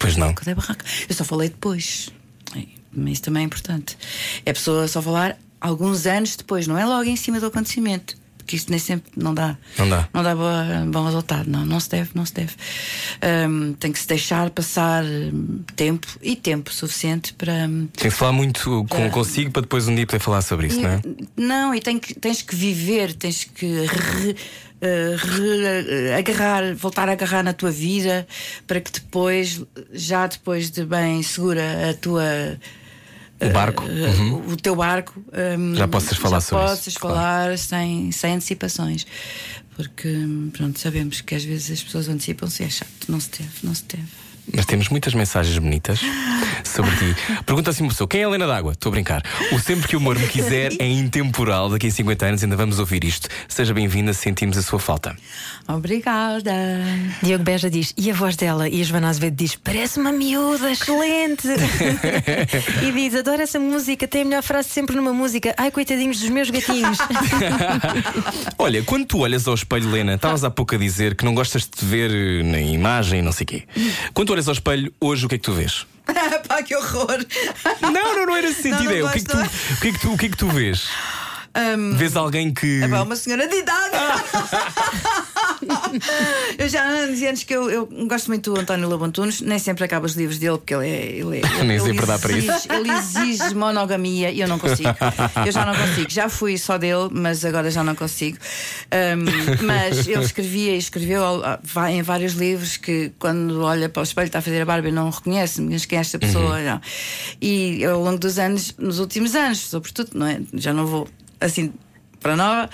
[0.00, 0.34] Pois não.
[0.34, 0.84] Barraca.
[1.08, 2.10] Eu só falei depois.
[2.92, 3.96] Mas isso também é importante.
[4.44, 8.16] É a pessoa só falar alguns anos depois, não é logo em cima do acontecimento.
[8.50, 9.56] Porque isto nem sempre não dá.
[9.78, 10.08] Não dá.
[10.12, 11.48] Não dá boa- bom resultado.
[11.48, 12.52] Não, não se deve, não se deve.
[13.48, 17.52] Hum, tem que se deixar passar hum, tempo e tempo suficiente para.
[17.68, 20.80] hum, Tem que falar muito com, consigo para depois um dia poder falar sobre isso,
[20.80, 21.00] não é?
[21.36, 24.36] não, e tem que- tens que viver, tens que re-
[24.80, 28.26] eh, re- agarrar, voltar a agarrar na tua vida
[28.66, 32.58] para que depois, já depois de bem segura a tua.
[33.42, 33.84] O barco.
[33.84, 34.52] eh, Uhum.
[34.52, 35.14] o teu barco
[35.58, 37.16] hum, Já possas falar já sobre isso, possas claro.
[37.16, 39.06] falar sem, sem antecipações
[39.76, 43.30] porque hum, pronto sabemos que às vezes as pessoas antecipam-se e é chato não se
[43.30, 44.04] deve, não se deve
[44.54, 46.00] Mas temos muitas mensagens bonitas
[46.64, 47.16] sobre ti.
[47.44, 48.72] Pergunta assim uma pessoa: quem é a Helena d'Água?
[48.72, 49.22] Estou a brincar.
[49.52, 51.68] O Sempre que o Amor Me Quiser é intemporal.
[51.70, 53.28] Daqui a 50 anos ainda vamos ouvir isto.
[53.48, 55.16] Seja bem-vinda, sentimos a sua falta.
[55.68, 56.50] obrigada
[57.22, 58.68] Diogo Beja diz, e a voz dela?
[58.68, 61.48] E a Joana Azevedo diz, parece uma miúda, excelente.
[62.82, 65.54] e diz, adoro essa música, tem a melhor frase sempre numa música.
[65.56, 66.98] Ai, coitadinhos dos meus gatinhos.
[68.58, 71.62] Olha, quando tu olhas ao espelho, Helena, estavas há pouco a dizer que não gostas
[71.62, 73.62] de te ver eh, na imagem, não sei o quê.
[74.12, 75.86] Quando tu olhas ao espelho, hoje o que é que tu vês?
[76.48, 77.18] pá que horror
[77.82, 78.90] Não, não, não era esse Não, sentido.
[78.90, 79.52] não é, o, que é que tu, gosto.
[79.52, 80.88] o, que é que tu, o que é que tu vês?
[81.96, 82.82] Vês alguém que.
[82.82, 83.90] É pá, uma senhora de idade.
[86.58, 89.40] eu já há anos e anos que eu, eu gosto muito do António Lobo Antunes,
[89.40, 91.06] nem sempre acabo os livros dele, porque ele é.
[91.18, 94.88] Ele, é- Nem ele sempre dá para exige, Ele exige monogamia e eu não consigo.
[95.46, 96.10] Eu já não consigo.
[96.10, 98.38] Já fui só dele, mas agora já não consigo.
[98.90, 99.24] Ahm,
[99.62, 101.22] mas ele escrevia e escreveu
[101.90, 104.92] em vários livros que quando olha para o espelho está a fazer a barba e
[104.92, 106.60] não reconhece, mas quem é esta pessoa?
[106.60, 106.80] Não.
[107.40, 110.40] E ao longo dos anos, nos últimos anos, sobretudo, não é?
[110.54, 111.08] Já não vou
[111.40, 111.72] assim
[112.20, 112.70] para nova.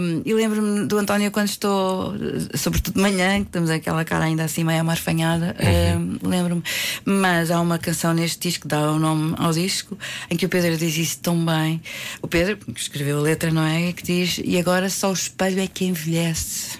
[0.00, 2.14] Um, e lembro-me do António quando estou,
[2.54, 5.54] sobretudo de manhã, que temos aquela cara ainda assim meio amarfanhada.
[5.96, 6.62] um, lembro-me.
[7.04, 9.96] Mas há uma canção neste disco que dá o nome ao disco,
[10.30, 11.80] em que o Pedro diz isso tão bem.
[12.22, 13.92] O Pedro, que escreveu a letra, não é?
[13.92, 16.78] Que diz: E agora só o espelho é que envelhece.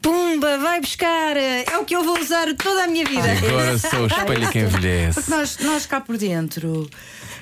[0.00, 1.36] Pumba, vai buscar.
[1.36, 3.22] É o que eu vou usar toda a minha vida.
[3.22, 5.14] Agora só o espelho é que envelhece.
[5.14, 6.90] Porque nós, nós cá por dentro.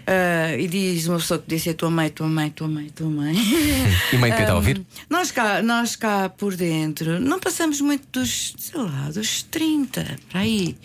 [0.07, 3.09] Ah, e diz uma pessoa que disse a tua mãe, tua mãe, tua mãe, tua
[3.09, 3.35] mãe.
[4.13, 4.85] E mãe, quem está a ouvir?
[5.09, 10.41] Nós cá, nós cá por dentro não passamos muito dos, sei lá, dos 30, para
[10.41, 10.77] aí.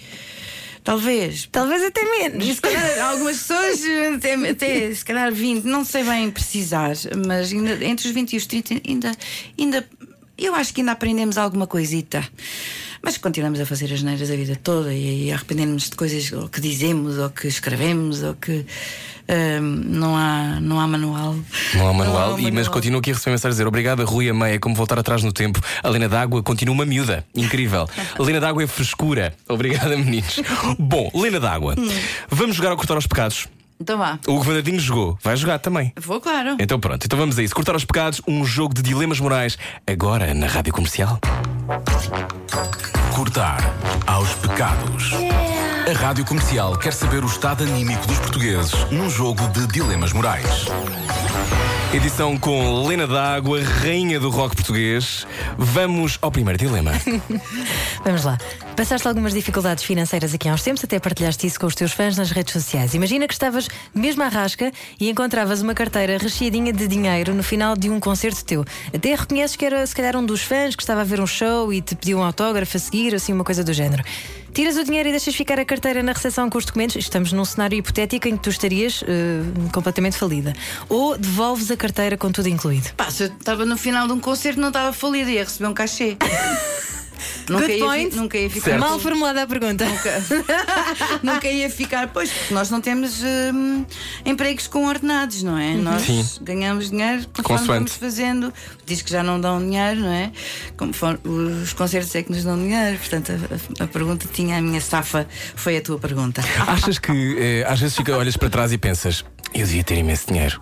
[0.83, 1.49] Talvez.
[1.51, 2.45] Talvez até menos.
[2.45, 3.81] se calhar algumas pessoas
[4.15, 6.93] até, até se calhar 20, não sei bem precisar,
[7.25, 9.11] mas ainda, entre os 20 e os 30 ainda,
[9.57, 9.89] ainda
[10.37, 12.23] eu acho que ainda aprendemos alguma coisita.
[13.05, 16.31] Mas continuamos a fazer as neiras a vida toda e, e a arrepender-nos de coisas
[16.33, 18.65] ou que dizemos ou que escrevemos ou que
[19.29, 21.35] hum, não, há, não há manual.
[21.75, 22.71] Não há manual, um e, mas manual.
[22.73, 25.31] continuo aqui a receber mensagem a dizer Obrigada, Rui, amei, é como voltar atrás no
[25.31, 25.61] tempo.
[25.83, 27.87] A Lena d'Água continua uma miúda, incrível.
[28.17, 29.35] A Lena d'Água é frescura.
[29.47, 30.39] Obrigada, meninos.
[30.79, 31.87] Bom, Lena d'Água, Hum.
[32.29, 33.47] vamos jogar ao cortar aos pecados.
[33.79, 34.19] Então vá.
[34.27, 35.93] O Hugo Vandadinho jogou, vai jogar também.
[35.99, 36.55] Vou, claro.
[36.59, 37.53] Então pronto, então vamos a isso.
[37.53, 41.19] Cortar aos pecados, um jogo de dilemas morais, agora na rádio comercial.
[43.13, 43.59] Cortar
[44.07, 45.11] aos pecados.
[45.87, 50.65] A Rádio Comercial quer saber o estado anímico dos portugueses num jogo de dilemas morais.
[51.93, 55.27] Edição com Lena d'Água, rainha do rock português.
[55.57, 56.91] Vamos ao primeiro dilema.
[58.03, 58.37] Vamos lá.
[58.75, 62.17] Passaste algumas dificuldades financeiras aqui há uns tempos, até partilhaste isso com os teus fãs
[62.17, 62.93] nas redes sociais.
[62.93, 64.69] Imagina que estavas mesmo à rasca
[64.99, 68.65] e encontravas uma carteira recheadinha de dinheiro no final de um concerto teu.
[68.93, 71.71] Até reconheces que era se calhar um dos fãs que estava a ver um show
[71.71, 74.03] e te pediu um autógrafo a seguir, assim, uma coisa do género.
[74.53, 76.97] Tiras o dinheiro e deixas ficar a carteira na recepção com os documentos.
[76.97, 80.53] Estamos num cenário hipotético em que tu estarias eh, completamente falida.
[80.89, 82.89] Ou devolves a carteira com tudo incluído.
[82.97, 85.73] Pá, se eu estava no final de um concerto, não estava falida, ia receber um
[85.73, 86.17] cachê.
[87.49, 88.15] nunca, Good ia, point.
[88.15, 88.77] nunca ia ficar.
[88.79, 89.85] Mal formulada a pergunta.
[89.85, 90.23] Nunca,
[91.23, 93.85] nunca ia ficar, pois, porque nós não temos hum,
[94.25, 95.73] empregos com ordenados, não é?
[95.75, 96.25] Nós Sim.
[96.41, 98.53] ganhamos dinheiro conforme vamos fazendo.
[98.85, 100.31] Diz que já não dão dinheiro, não é?
[100.77, 101.19] Conforme,
[101.63, 102.97] os concertos é que nos dão dinheiro.
[102.97, 106.41] Portanto, a, a- a pergunta tinha a minha safa, foi a tua pergunta.
[106.67, 109.23] Achas que eh, às vezes fica, olhas para trás e pensas,
[109.53, 110.61] eu devia ter imenso dinheiro?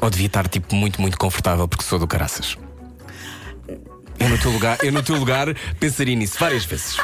[0.00, 2.56] Ou devia estar tipo muito, muito confortável porque sou do caraças?
[4.20, 6.96] Eu no teu lugar, eu no teu lugar pensaria nisso várias vezes.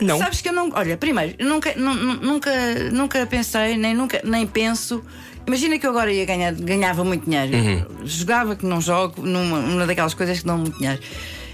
[0.00, 0.18] Não.
[0.18, 0.70] Sabes que eu não.
[0.74, 2.50] Olha, primeiro, eu nunca, nu- nu- nunca,
[2.90, 5.04] nunca pensei, nem, nunca, nem penso.
[5.46, 7.54] Imagina que eu agora ia ganhar, ganhava muito dinheiro.
[7.56, 8.06] Uhum.
[8.06, 11.00] Jogava que não jogo, numa uma daquelas coisas que dão muito dinheiro.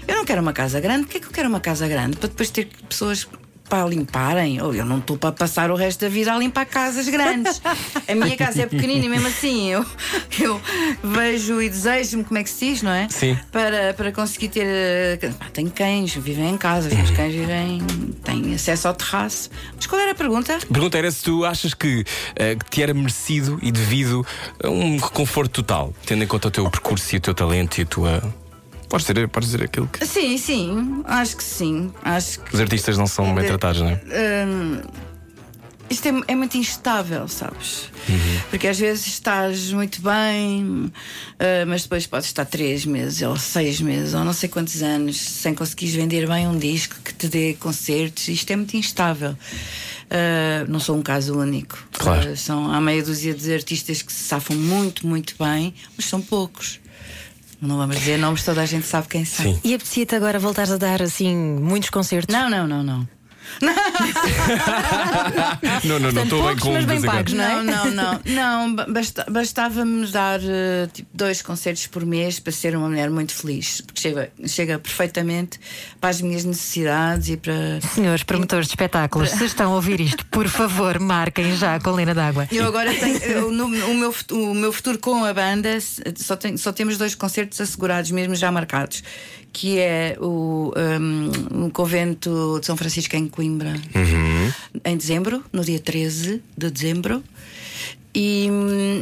[0.07, 1.03] Eu não quero uma casa grande.
[1.03, 2.15] Porquê que eu quero uma casa grande?
[2.17, 3.27] Para depois ter pessoas
[3.67, 4.61] para limparem.
[4.61, 7.61] Ou eu não estou para passar o resto da vida a limpar casas grandes.
[8.07, 9.85] A minha casa é pequenina e mesmo assim eu,
[10.39, 10.61] eu
[11.03, 13.07] vejo e desejo-me, como é que se diz, não é?
[13.09, 13.37] Sim.
[13.51, 14.65] Para, para conseguir ter.
[14.65, 17.79] eh, pá, tenho cães, vivem em casa, os meus cães vivem.
[18.23, 19.49] têm acesso ao terraço.
[19.75, 20.55] Mas qual era a pergunta?
[20.55, 22.03] A pergunta era se tu achas que,
[22.35, 24.25] eh, que te era merecido e devido
[24.63, 27.85] um reconforto total, tendo em conta o teu percurso e o teu talento e a
[27.85, 28.46] tua.
[28.89, 31.91] Podes dizer, podes dizer aquilo que Sim, sim, acho que sim.
[32.03, 34.01] Acho que os artistas não são bem tratados, não é?
[34.45, 34.81] Hum,
[35.89, 37.89] isto é, é muito instável, sabes?
[38.49, 40.91] Porque às vezes estás muito bem,
[41.39, 45.17] ah, mas depois podes estar três meses, ou seis meses, ou não sei quantos anos,
[45.17, 48.27] sem conseguires vender bem um disco que te dê concertos.
[48.27, 49.37] Isto é muito instável.
[50.09, 51.77] Ah, não sou um caso único.
[51.93, 52.31] Claro.
[52.31, 56.21] Ah, são há meia dúzia de artistas que se safam muito, muito bem, mas são
[56.21, 56.79] poucos.
[57.61, 59.45] Não vamos dizer nomes, toda a gente sabe quem são.
[59.45, 59.59] Sim.
[59.63, 62.33] E apetecia-te agora voltares a dar assim muitos concertos?
[62.33, 63.07] Não, não, não, não.
[65.83, 67.63] Não, não, não estou bem com mas bem pagos, não é?
[67.63, 68.21] Não, não, não.
[68.25, 73.09] não ba- basta- Bastava-me dar eh, tipo, dois concertos por mês para ser uma mulher
[73.09, 73.81] muito feliz.
[73.81, 75.59] Porque chega, chega perfeitamente
[75.99, 77.79] para as minhas necessidades e para.
[77.93, 82.13] Senhores promotores de espetáculos, se estão a ouvir isto, por favor, marquem já com Lena
[82.13, 82.47] d'Água.
[82.51, 83.17] Eu agora tenho.
[83.23, 85.77] eu, no- o, meu, o meu futuro com a banda
[86.15, 89.03] só, tem- só temos dois concertos assegurados, mesmo já marcados.
[89.53, 90.71] Que é o,
[91.01, 93.71] um, o convento de São Francisco em Coimbra
[94.83, 97.23] em dezembro, no dia 13 de dezembro,
[98.13, 98.49] e,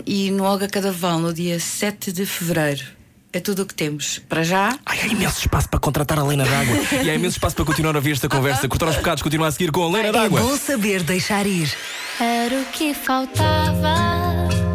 [0.05, 2.83] e no Olga Cadaval no dia 7 de fevereiro.
[3.31, 4.19] É tudo o que temos.
[4.27, 7.55] Para já, Ai, há imenso espaço para contratar a Lena d'Água e há imenso espaço
[7.55, 8.67] para continuar a ouvir esta conversa.
[8.67, 10.41] Cortar os pecados, continua a seguir com a Lena É d'Água.
[10.41, 11.73] bom saber deixar ir.
[12.19, 13.95] Era o que faltava.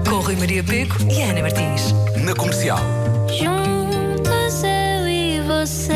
[0.09, 1.93] Com Rui Maria Peco e Ana Martins.
[2.25, 2.81] Na comercial.
[3.29, 3.80] Juntos.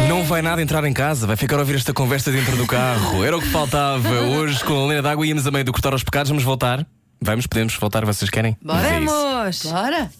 [0.08, 3.24] Não vai nada entrar em casa, vai ficar a ouvir esta conversa dentro do carro.
[3.24, 4.08] Era o que faltava.
[4.08, 6.28] Hoje com a Lena d'Água íamos a meio do cortar aos pecados.
[6.28, 6.86] Vamos voltar?
[7.22, 8.58] Vamos, podemos voltar, vocês querem?
[8.62, 8.82] Bora.
[8.82, 9.62] Vamos!
[9.64, 10.10] bora!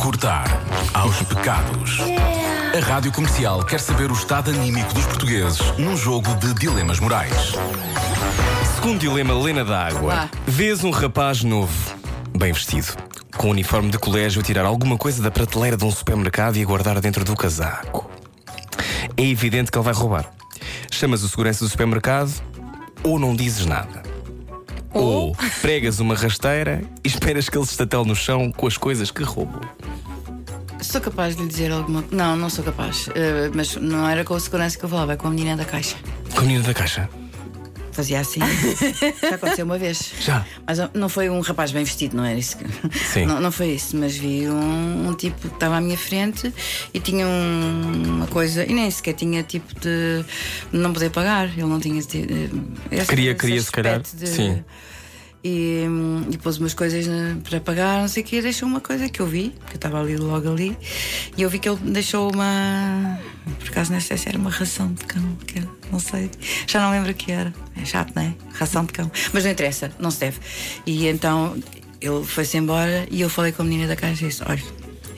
[0.00, 0.60] Cortar
[0.92, 1.98] aos pecados.
[2.76, 7.52] A Rádio Comercial quer saber o estado anímico dos portugueses num jogo de dilemas morais.
[8.74, 11.94] Segundo dilema Lena d'Água, vês um rapaz novo,
[12.36, 12.96] bem vestido,
[13.36, 16.62] com um uniforme de colégio a tirar alguma coisa da prateleira de um supermercado e
[16.62, 18.10] a guardar dentro do casaco.
[19.16, 20.32] É evidente que ele vai roubar.
[20.90, 22.32] Chamas o segurança do supermercado
[23.02, 24.02] ou não dizes nada.
[24.92, 29.10] Ou pregas uma rasteira e esperas que ele se estatele no chão com as coisas
[29.10, 29.62] que roubou.
[30.80, 33.08] Sou capaz de lhe dizer alguma Não, não sou capaz.
[33.14, 35.64] Eh, mas não era com o segurança que eu falava, é com a menina da
[35.64, 35.96] caixa.
[36.34, 37.08] Com a menina da caixa.
[37.92, 38.40] Fazia assim.
[39.22, 40.12] Já aconteceu uma vez.
[40.20, 40.44] Já.
[40.66, 42.56] Mas não foi um rapaz bem vestido, não era isso?
[42.56, 43.26] que- Sim.
[43.26, 46.52] Não, não foi isso, mas vi um, um tipo que estava à minha frente
[46.94, 50.24] e tinha um- uma coisa, e nem sequer tinha tipo de
[50.72, 51.48] não poder pagar.
[51.50, 52.00] Ele não tinha.
[52.02, 52.22] de-
[52.90, 54.64] eh, esse- Queria- queria, se calhar, de- sim.
[55.44, 55.84] E,
[56.30, 59.18] e pôs umas coisas né, para pagar, não sei o quê, deixou uma coisa que
[59.18, 60.78] eu vi, que eu estava ali logo ali,
[61.36, 63.18] e eu vi que ele deixou uma.
[63.58, 66.30] Por acaso não sei se era uma ração de cão, que era, não sei,
[66.68, 67.52] já não lembro o que era.
[67.74, 68.34] É chato, não é?
[68.54, 69.10] Ração de cão.
[69.32, 70.38] Mas não interessa, não se deve.
[70.86, 71.56] E então
[72.00, 74.62] ele foi-se embora e eu falei com a menina da caixa e disse: olha,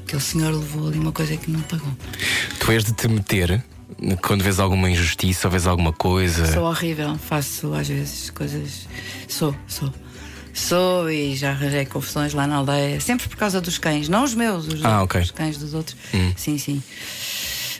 [0.01, 1.93] aquele senhor levou ali uma coisa que não pagou.
[2.61, 3.62] Tu és de te meter
[4.20, 6.47] quando vês alguma injustiça ou vês alguma coisa.
[6.53, 8.87] Sou horrível, faço às vezes coisas.
[9.29, 9.93] Sou, sou.
[10.55, 14.35] Sou e já arranjei confusões lá na aldeia, sempre por causa dos cães, não os
[14.35, 15.21] meus, os, Ah, outros, ok.
[15.23, 15.97] os cães dos outros.
[16.37, 16.83] Sim, sim.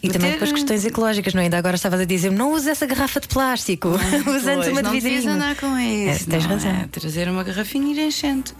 [0.03, 1.45] E também com as questões ecológicas, não é?
[1.45, 3.89] Ainda agora estavas a dizer não use essa garrafa de plástico,
[4.29, 5.31] usa antes uma de não vidrinho.
[5.31, 6.25] andar com isso.
[6.25, 6.71] É, tens não razão.
[6.73, 8.51] É, trazer uma garrafinha e ir enchendo.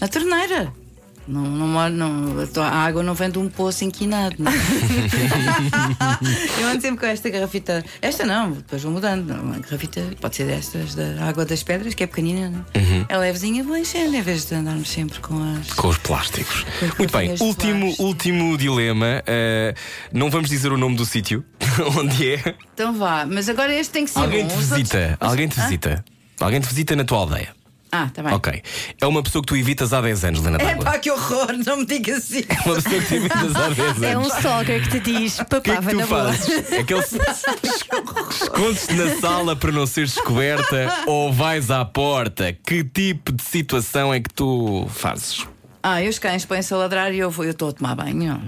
[0.00, 0.72] Na torneira.
[1.28, 4.36] Não, não, moro- não, a água não vem de um poço inquinado.
[4.38, 4.52] Não.
[6.60, 7.84] eu ando sempre com esta garrafita.
[8.00, 9.30] Esta não, depois vou mudando.
[9.30, 12.50] Uma garrafita pode ser destas, da água das pedras, que é pequenina.
[12.50, 12.80] Não?
[12.80, 13.04] Uhum.
[13.08, 15.72] É levezinha, vou enchendo, em vez de andarmos sempre com as.
[15.72, 16.64] Com os plásticos.
[16.80, 19.22] Com Muito bem, último, último dilema.
[19.26, 19.74] eh,
[20.12, 21.44] não vamos dizer o nome do sítio
[21.98, 22.54] onde é.
[22.74, 24.48] Então vá, mas agora este tem que ser Alguém bom.
[24.48, 25.16] te Os outros- visita.
[25.20, 25.64] Alguém te Ah?
[25.64, 26.04] visita.
[26.40, 27.48] Alguém te visita na tua aldeia.
[28.04, 28.32] Ah, tá bem.
[28.34, 28.62] Ok.
[29.00, 30.84] É uma pessoa que tu evitas há 10 anos, Lena É D'Água.
[30.84, 32.44] pá, que horror, não me diga assim.
[32.48, 34.02] É uma pessoa que tu evitas há 10 anos.
[34.02, 36.32] É um stalker que te diz O que é papava que tu na boa.
[36.32, 36.72] fazes?
[36.78, 37.04] Aquele
[38.42, 42.52] escondes-te na sala para não seres descoberta ou vais à porta?
[42.52, 45.46] Que tipo de situação é que tu fazes?
[45.88, 48.40] Ah, e os cães põem-se a ladrar e eu vou, eu estou a tomar banho.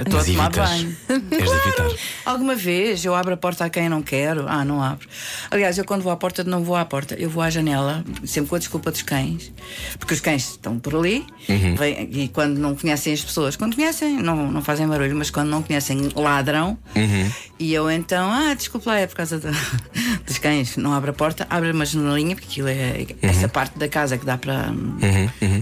[0.00, 0.68] Estou a tomar evitas.
[0.68, 0.96] banho.
[1.30, 1.90] Evitar.
[2.24, 4.46] Alguma vez eu abro a porta a quem eu não quero?
[4.48, 5.06] Ah, não abro.
[5.48, 8.50] Aliás, eu quando vou à porta não vou à porta, eu vou à janela, sempre
[8.50, 9.52] com a desculpa dos cães,
[9.98, 11.76] porque os cães estão por ali Uhum.
[11.76, 15.48] vêm- e quando não conhecem as pessoas, quando conhecem, não, não fazem barulho, mas quando
[15.50, 16.76] não conhecem, ladram.
[16.96, 17.30] Uhum.
[17.60, 19.50] E eu então, ah, desculpa lá, é por causa da,
[20.26, 23.86] dos cães não abre a porta, abre uma janelinha, porque aquilo é essa parte da
[23.88, 24.72] casa que dá para,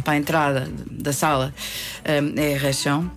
[0.04, 1.54] para a entrada da sala
[2.06, 3.10] hum, é rechão.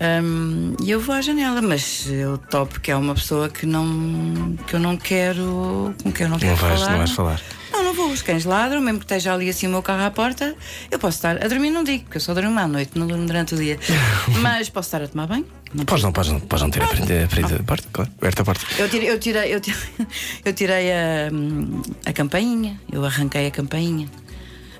[0.00, 4.56] Hum, e eu vou à janela, mas eu topo que é uma pessoa que não
[4.66, 6.90] que eu não quero com quem eu não quero Não vais, falar.
[6.90, 7.40] não vais falar.
[7.72, 8.08] Não, não vou.
[8.10, 10.54] Os cães ladram, mesmo que esteja ali assim o meu carro à porta,
[10.90, 13.26] eu posso estar a dormir, não digo, porque eu só durmo à noite, não durmo
[13.26, 13.76] durante o dia.
[14.40, 15.46] Mas posso estar a tomar banho.
[15.74, 18.10] Não Podes não, podes não, podes não ter aprendido a da porta, claro.
[18.18, 18.64] Aberta a porta.
[18.78, 19.80] eu tirei, eu tirei, eu tirei,
[20.44, 24.08] eu tirei a, hum, a campainha, eu arranquei a campainha.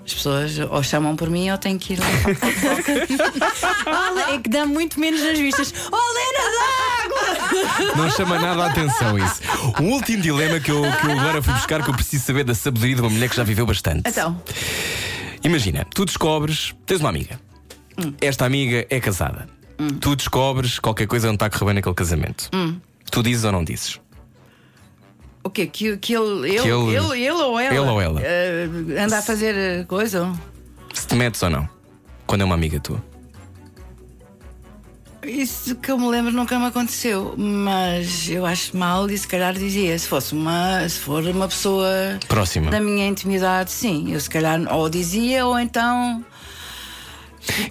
[0.09, 2.07] As pessoas ou chamam por mim ou tenho que ir lá.
[3.87, 5.75] Olha, é que dá muito menos nas vistas.
[5.93, 7.95] Oh, Lena d'água!
[7.95, 9.43] Não chama nada a atenção isso.
[9.79, 12.55] O último dilema que eu, que eu agora fui buscar, que eu preciso saber da
[12.55, 14.09] sabedoria de uma mulher que já viveu bastante.
[14.09, 14.41] Então,
[15.45, 17.39] Imagina, tu descobres, tens uma amiga.
[18.19, 19.47] Esta amiga é casada.
[20.01, 22.49] Tu descobres qualquer coisa não está a correr bem naquele casamento.
[23.11, 24.01] Tu dizes ou não dizes?
[25.45, 25.67] O quê?
[25.67, 27.75] Que, que ele, ele, Que ele- ele, ele ou ela?
[27.75, 28.21] ele ou ela.
[28.23, 28.69] eh,
[29.03, 30.33] anda a fazer eh, coisa?
[30.95, 31.69] Se te metes ou não?
[32.27, 33.03] Quando é uma amiga tua.
[35.23, 39.53] Isso que eu me lembro nunca me aconteceu, mas eu acho mal e se calhar
[39.53, 41.89] dizia, se fosse uma, se for uma pessoa
[42.29, 42.71] Próxima.
[42.71, 46.25] da minha intimidade, sim, eu se calhar ou dizia ou então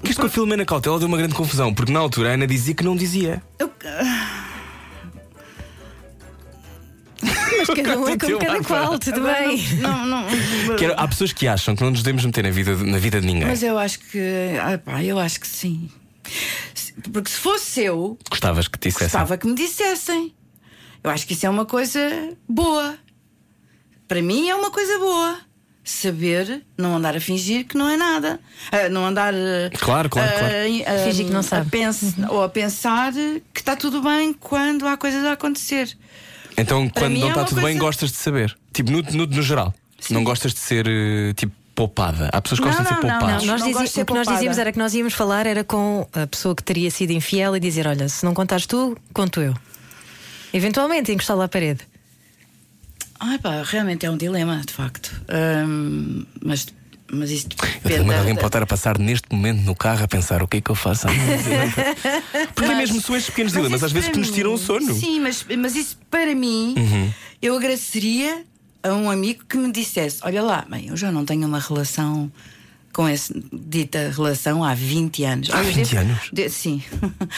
[0.03, 2.45] Que isto com a Filomena Cautela deu uma grande confusão, porque na altura a Ana
[2.45, 3.41] dizia que não dizia.
[3.57, 3.71] eu-
[7.57, 9.63] Mas cada um é como cada qual, tudo bem.
[9.79, 10.25] não, não,
[10.77, 13.19] Que era- há pessoas que acham que não nos devemos meter na vida, na vida
[13.21, 13.45] de ninguém.
[13.47, 14.19] mas eu acho que,
[14.61, 15.89] ah, pá, eu acho que sim.
[17.13, 19.05] Porque se fosse eu, Gostavas que te dissessem.
[19.07, 20.33] gostava que me dissessem.
[21.03, 21.99] Eu acho que isso é uma coisa
[22.49, 22.97] boa.
[24.07, 25.39] Para mim é uma coisa boa.
[25.83, 28.41] Saber, não andar a fingir que não é nada.
[28.73, 30.53] Ah, não andar a- Claro, claro, a- claro.
[30.55, 31.69] a- Fingir que não a sabe.
[31.69, 35.97] pens- Ou a pensar que está tudo bem quando há coisas a acontecer.
[36.57, 38.57] Então, quando mim não é está uma tudo bem, coisa- gostas de saber.
[38.73, 39.73] Tipo, no, no, no geral.
[40.09, 42.29] Não gostas de ser eh, tipo poupada.
[42.33, 43.43] Há pessoas que Não, gostam de ser não, não, poupadas.
[43.43, 43.51] não.
[43.53, 44.35] Nós gosto dizi- de ser o que nós poupada.
[44.37, 47.59] dizíamos era que nós íamos falar era com a pessoa que teria sido infiel e
[47.59, 49.53] dizer: Olha, se não contares tu, conto eu.
[50.53, 51.81] Eventualmente encostá-la à parede.
[53.19, 55.11] Ai pá, realmente é um dilema, de facto.
[55.27, 56.67] Ahm, mas,
[57.11, 58.03] mas isso Eu depende.
[58.05, 60.61] tenho alguém pode estar a passar neste momento no carro a pensar o que é
[60.61, 61.07] que eu faço.
[62.53, 64.91] Porque Mas- mesmo são estes pequenos Mas dilemas, às vezes que nos tiram o sono.
[64.93, 64.99] Uhum.
[64.99, 66.75] Sim, mas, mas isso para mim,
[67.41, 68.43] eu agradeceria
[68.83, 72.31] a um amigo que me dissesse: Olha lá, bem, eu já não tenho uma relação
[72.97, 75.49] com essa dita relação há 20 anos.
[75.51, 76.17] Há Olha, 20 desde- anos?
[76.33, 76.81] de- sim.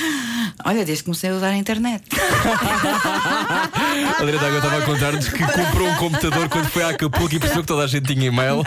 [0.63, 2.01] Olha, desde que comecei a usar a internet.
[2.13, 7.39] A Adriana D'Água estava a contar-nos que comprou um computador quando foi a Acapulco e
[7.39, 8.63] percebeu que toda a gente tinha e-mail.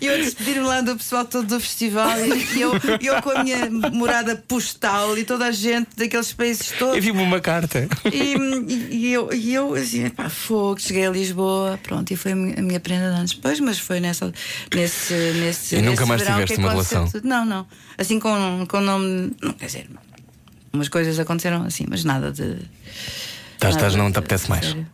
[0.00, 3.42] E eu a despedir-me lá do pessoal todo do festival e eu, eu com a
[3.42, 6.96] minha morada postal e toda a gente daqueles países todos.
[6.96, 7.88] Enviou-me uma carta.
[8.12, 8.36] E,
[8.94, 12.54] e- eu, e eu assim, pá, fogo, cheguei a Lisboa, pronto, e foi a minha,
[12.58, 14.32] a minha prenda de anos depois, mas foi nessa,
[14.72, 15.55] nesse, nesse.
[15.72, 17.08] E nunca nesse mais verão tiveste uma relação?
[17.08, 17.28] tudo.
[17.28, 17.66] Não, não.
[17.98, 19.32] Assim com, com nome.
[19.42, 19.90] Não, quer dizer,
[20.72, 22.58] umas coisas aconteceram assim, mas nada de.
[23.54, 24.66] Estás, estás, não te apetece mais.
[24.66, 24.86] sério.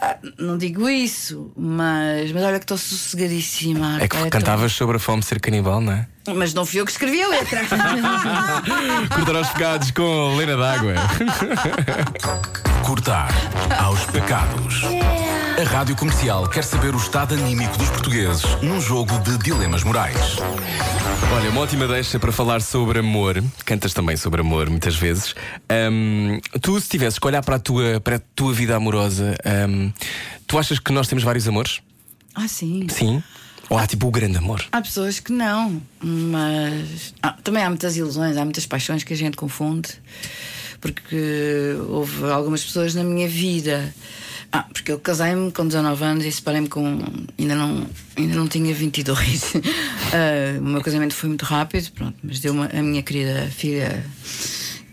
[0.00, 4.00] Ah, não digo isso, mas, mas olha que estou sossegadíssima.
[4.00, 6.06] É que cantavas sobre a fome ser canibal, não é?
[6.34, 7.60] Mas não fui eu que escrevi a letra.
[9.14, 10.94] Cortar aos pecados com Lena d'Água.
[12.84, 13.30] Cortar
[13.78, 14.82] aos pecados.
[15.58, 20.36] A Rádio Comercial quer saber o estado anímico dos portugueses num jogo de dilemas morais.
[21.34, 23.42] Olha, uma ótima deixa para falar sobre amor.
[23.64, 25.34] Cantas também sobre amor, muitas vezes.
[25.68, 29.90] Ahm, tu, se tivesses que olhar para a tua, para a tua vida amorosa, ahm,
[30.46, 31.80] tu achas que nós temos vários amores?
[32.34, 32.86] ah, sim.
[32.88, 33.22] Sim.
[33.70, 34.64] Ou há tipo o grande amor?
[34.72, 39.16] Há pessoas que não, mas ah, também há muitas ilusões, há muitas paixões que a
[39.16, 39.90] gente confunde,
[40.80, 43.94] porque houve algumas pessoas na minha vida.
[44.50, 46.98] Ah, porque eu casei-me com 19 anos e separei-me com.
[47.38, 49.52] Ainda não, ainda não tinha 22.
[50.10, 54.02] Ah, o meu casamento foi muito rápido, pronto, mas deu a minha querida filha,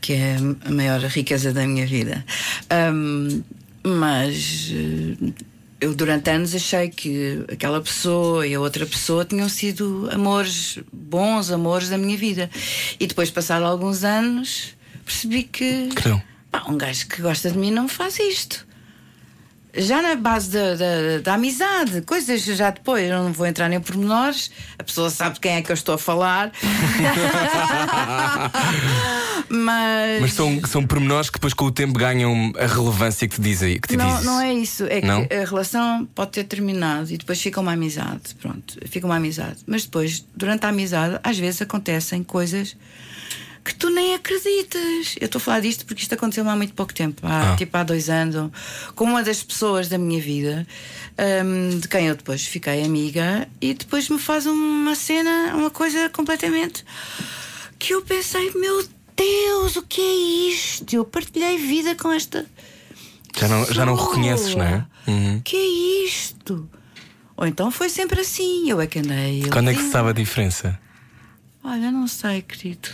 [0.01, 2.26] que é a maior riqueza da minha vida.
[2.69, 3.41] Ahm,
[3.82, 4.71] mas.
[4.73, 10.80] eh, eu durante anos achei que aquela pessoa e a outra pessoa tinham sido amores,
[10.91, 12.49] bons amores da minha vida.
[12.99, 16.21] E depois, passado alguns anos, percebi que, Que não.
[16.51, 18.65] pá, um gajo que gosta de mim não faz isto.
[19.78, 23.80] Já na base da, da, da amizade, coisas já depois, eu não vou entrar em
[23.80, 24.49] pormenores,
[24.80, 26.51] a pessoa sabe de quem é que eu estou a falar.
[29.49, 30.21] Mas.
[30.21, 33.80] Mas são, são pormenores que depois com o tempo ganham a relevância que te dizem.
[33.80, 34.26] Que te Não, dizes.
[34.26, 34.86] não é isso.
[34.86, 35.21] É que Não?
[35.30, 38.36] a relação pode ter terminado e depois fica uma amizade.
[38.41, 39.57] Pronto, fica uma amizade.
[39.67, 42.76] Mas depois, durante a amizade, às vezes acontecem coisas
[43.66, 45.16] que tu nem acreditas.
[45.20, 47.55] Eu estou a falar disto porque isto aconteceu há muito pouco tempo, há, Ah.
[47.55, 48.51] tipo há dois anos,
[48.95, 50.66] com uma das pessoas da minha vida,
[51.43, 56.07] hum, de quem eu depois fiquei amiga, e depois me faz uma cena, uma coisa
[56.09, 56.86] completamente
[57.80, 58.88] que eu pensei, meu
[59.18, 60.93] Deus, o que é isto?
[60.95, 62.45] Eu partilhei vida com esta.
[63.38, 64.16] Já não, já não pessoa.
[64.16, 64.86] reconheces, não é?
[65.07, 65.41] Uhum.
[65.43, 66.70] Que é isto?
[67.36, 69.43] Ou então foi sempre assim, eu é que andei.
[69.51, 70.80] Quando é que se sabe a diferença?
[71.63, 72.89] Olha, não sei, querido.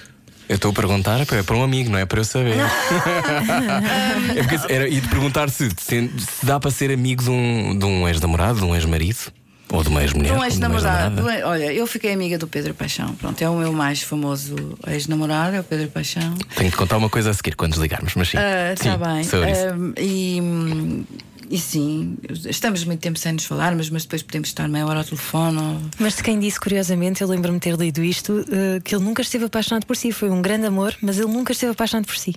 [0.51, 2.57] Eu estou a perguntar é para, um amigo, não é para eu saber.
[4.35, 6.09] é porque era, e de perguntar se, se,
[6.43, 9.31] dá para ser amigo de um, de um ex-namorado, de um ex-marido,
[9.71, 10.31] ou de uma ex-mulher.
[10.31, 11.23] Um de uma ex-namorado.
[11.45, 13.15] Olha, eu fiquei amiga do Pedro Paixão.
[13.15, 16.35] Pronto, é o meu mais famoso ex-namorado, é o Pedro Paixão.
[16.57, 18.37] Tenho de contar uma coisa a seguir quando desligarmos, mas sim.
[18.37, 19.23] Ah, Está bem.
[19.23, 19.67] sobre isso.
[19.69, 21.05] Ah, e, hum,
[21.51, 22.17] e sim,
[22.49, 25.57] estamos muito tempo sem nos falarmos, mas depois podemos estar meia hora ao telefone.
[25.59, 29.03] ou- Mas de quem disse, curiosamente, eu lembro-me de ter lido isto, eh, que ele
[29.03, 30.11] nunca esteve apaixonado por si.
[30.11, 32.35] Foi um grande amor, mas ele nunca esteve apaixonado por si.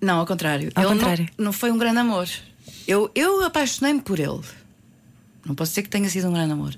[0.00, 0.70] Não, ao contrário.
[0.74, 1.28] Ao Ele não- contrário.
[1.38, 2.28] Não, foi um grande amor.
[2.86, 4.40] Eu, eu apaixonei-me por ele.
[5.46, 6.74] Não posso dizer que tenha sido um grande amor.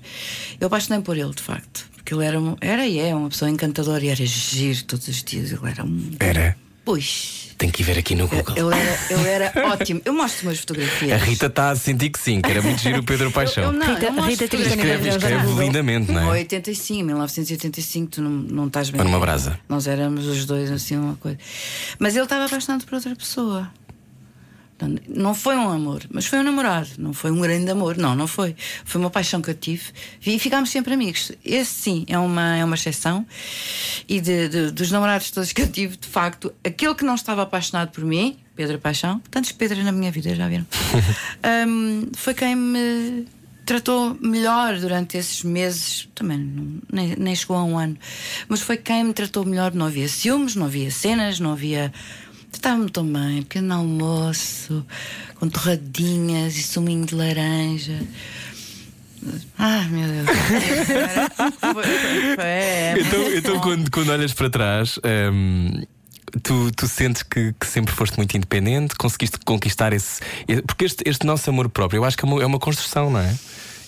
[0.59, 1.87] Eu apaixonei-me por ele, de facto.
[1.95, 5.23] Porque ele era, um- era e é uma pessoa encantadora e era giro todos os
[5.23, 5.51] dias.
[5.51, 6.11] Ele era um.
[6.19, 6.57] Era.
[6.87, 7.49] Pois.
[7.57, 8.55] Tenho que ir ver aqui no Google.
[8.55, 10.01] Ele era, ele era ótimo.
[10.05, 11.11] Eu mostro umas fotografias.
[11.21, 13.63] A Rita está a sentir que sim, que era muito giro o Pedro Paixão.
[13.65, 16.29] Eu, eu não, Rita- eu mostro Rita escreve escreve lindamente, não é?
[16.39, 19.01] 85, 1985, tu não, não estás bem.
[19.01, 19.59] Ou numa brasa.
[19.67, 21.37] Nós éramos os dois assim, uma coisa.
[21.99, 23.69] Mas ele estava apaixonado por outra pessoa.
[25.07, 26.89] Não foi um amor, mas foi um namorado.
[26.99, 28.55] Não foi um grande amor, não, não foi.
[28.85, 29.85] Foi uma paixão que eu tive
[30.25, 31.31] e ficámos sempre amigos.
[31.43, 33.25] Esse sim é uma, é uma exceção.
[34.07, 37.41] E de- de- dos namorados todos que eu tive, de facto, aquele que não estava
[37.41, 40.65] apaixonado por mim, Pedro Paixão, tantos Pedros na minha vida, já viram?
[41.67, 43.25] Hum, foi quem me
[43.65, 47.97] tratou melhor durante esses meses, também não- nem, nem chegou a um ano,
[48.47, 49.73] mas foi quem me tratou melhor.
[49.73, 51.91] Não havia ciúmes, não havia cenas, não havia.
[52.59, 54.85] Tratava-me tão bem, pequeno almoço,
[55.35, 57.99] com torradinhas e suminho de laranja.
[59.57, 60.27] Ah, meu Deus.
[61.59, 64.99] Foi- foi- foi- é, Então, então quando, quando olhas para trás,
[65.33, 65.83] hum,
[66.43, 70.21] tu, tu sentes que, que sempre foste muito independente, conseguiste conquistar esse.
[70.65, 73.19] Porque este, este nosso amor próprio, eu acho que é uma, é uma construção, não
[73.19, 73.35] é?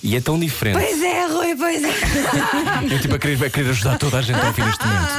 [0.01, 0.77] E é tão diferente.
[0.77, 1.89] Pois é, Rui, pois é.
[2.89, 5.09] Eu tipo a querer, a querer ajudar toda a gente a ouvir neste momento.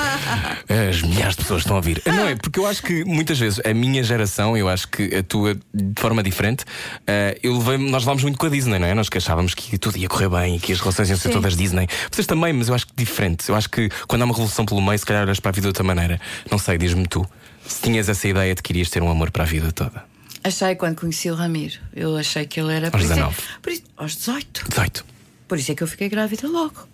[0.91, 2.03] As milhares de pessoas estão a ouvir.
[2.07, 2.35] Não é?
[2.35, 6.01] Porque eu acho que muitas vezes a minha geração, eu acho que a tua de
[6.01, 6.64] forma diferente,
[7.07, 8.95] eh, eu levei nós levámos muito com a Disney, não é?
[8.95, 11.35] Nós que achávamos que tudo ia correr bem e que as relações iam ser Sim.
[11.35, 11.87] todas Disney.
[12.11, 13.49] Vocês também, mas eu acho que diferente.
[13.49, 15.62] Eu acho que quando há uma revolução pelo meio, se calhar olhas para a vida
[15.62, 16.18] de outra maneira.
[16.51, 17.26] Não sei, diz-me tu.
[17.66, 20.10] Se tinhas essa ideia de que irias ter um amor para a vida toda.
[20.43, 21.78] Achei quando conheci o Ramiro.
[21.95, 22.91] Eu achei que ele era.
[22.91, 23.36] por isso é- 19.
[23.62, 24.64] por isso- aos 18.
[24.68, 25.05] 18.
[25.47, 26.88] Por isso é que eu fiquei grávida logo.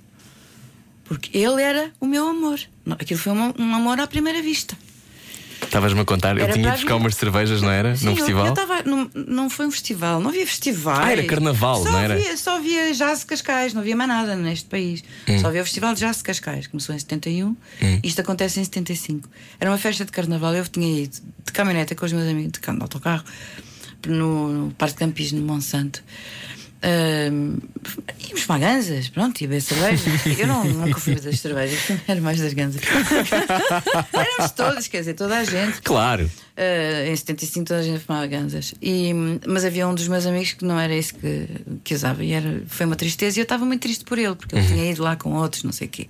[1.05, 2.59] Porque ele era o meu amor.
[2.99, 4.77] Aquilo foi um, um amor à primeira vista.
[5.77, 7.95] Estavas-me a contar, eu tinha a buscar umas cervejas, não era?
[7.97, 8.47] Sim, Num festival?
[8.47, 8.83] Eu estava.
[8.83, 11.01] Não, não foi um festival, não havia festivais.
[11.01, 12.15] Ah, era carnaval, só não era?
[12.15, 15.05] Havia, só havia jazz de Cascais, não havia mais nada neste país.
[15.29, 15.39] Hum.
[15.39, 17.55] Só havia o Festival de Jazz de Cascais, começou em 71,
[18.03, 19.29] isto acontece em 75.
[19.61, 22.61] Era uma festa de carnaval, eu tinha ido de caminhoneta com os meus amigos, de,
[22.61, 23.25] carro- de autocarro,
[24.07, 26.03] no, no Parque de Campismo de Monsanto.
[26.87, 27.59] Ahm,
[28.29, 30.09] íamos para ganzas, pronto, ia beber cerveja.
[30.39, 32.81] Eu não, nunca fui das cervejas, era mais das ganzas.
[34.15, 35.83] Éramos todos, quer dizer, toda a gente.
[35.83, 36.31] Claro.
[36.57, 38.75] Uh, em 75 toda a gente fumava ganzas.
[38.81, 39.13] E,
[39.47, 41.49] mas havia um dos meus amigos que não era isso que,
[41.85, 42.25] que usava.
[42.25, 43.39] E era, foi uma tristeza.
[43.39, 45.73] E eu estava muito triste por ele, porque ele tinha ido lá com outros, não
[45.73, 46.09] sei o quê.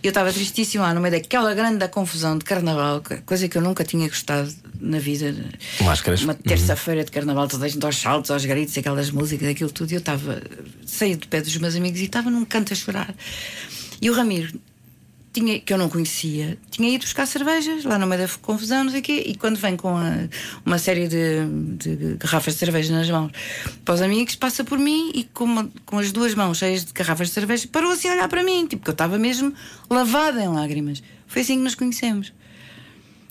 [0.00, 3.58] E eu estava tristíssima lá no meio daquela grande da confusão de carnaval, coisa que
[3.58, 4.48] eu nunca tinha gostado
[4.80, 5.34] na vida.
[5.80, 6.22] Máscaras.
[6.22, 9.90] Uma terça-feira de carnaval, toda a gente aos saltos, aos gritos, aquelas músicas, aquilo tudo.
[9.90, 10.40] E eu estava,
[10.86, 13.12] saí do pé dos meus amigos e estava num canto a chorar.
[14.00, 14.52] E o Ramiro
[15.34, 18.90] tinha, que eu não conhecia, tinha ido buscar cervejas lá no meio da confusão, não
[18.92, 20.28] sei o quê, e quando vem com a-
[20.64, 21.44] uma série de,
[21.76, 23.32] de garrafas de cerveja nas mãos
[23.84, 26.92] para os amigos, passa por mim e com, uma- com as duas mãos cheias de
[26.92, 29.52] garrafas de cerveja, parou assim a olhar para mim, tipo que eu estava mesmo
[29.90, 31.02] lavada em lágrimas.
[31.26, 32.32] Foi assim que nos conhecemos.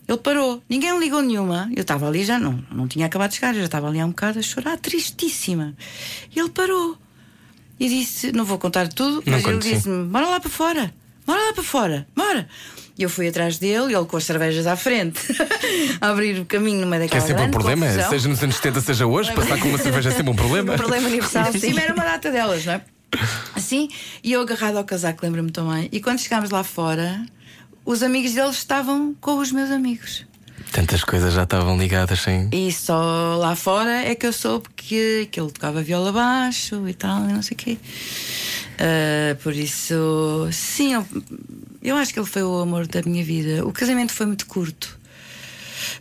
[0.05, 1.69] Ele parou, ninguém ligou nenhuma.
[1.73, 4.05] Eu estava ali já, não, não tinha acabado de chegar, eu já estava ali há
[4.05, 5.73] um bocado a chorar, tristíssima.
[6.35, 6.97] E ele parou
[7.79, 10.93] e disse: Não vou contar tudo, mas ele disse-me: Bora lá para fora,
[11.25, 12.47] bora lá para fora, bora.
[12.97, 15.19] E eu fui atrás dele, ele com as cervejas à frente,
[15.99, 18.09] a abrir o caminho numa Que é daquela sempre um problema, confusão.
[18.09, 20.73] seja nos anos 70, seja hoje, passar com uma cerveja é sempre um problema.
[20.73, 21.77] Um problema universal, sim.
[21.79, 22.81] era uma data delas, não é?
[23.55, 23.89] Assim,
[24.23, 25.89] e eu agarrado ao casaco, lembro-me também.
[25.91, 27.25] E quando chegámos lá fora,
[27.85, 30.25] os amigos deles estavam com os meus amigos.
[30.71, 32.49] Tantas coisas já estavam ligadas sem.
[32.51, 36.93] E só lá fora é que eu soube que, que ele tocava viola baixo e
[36.93, 37.77] tal, e não sei o quê.
[38.79, 41.05] Ah, por isso, sim, eu-
[41.85, 43.65] Eu acho que ele foi o amor da minha vida.
[43.67, 44.97] O casamento foi muito curto.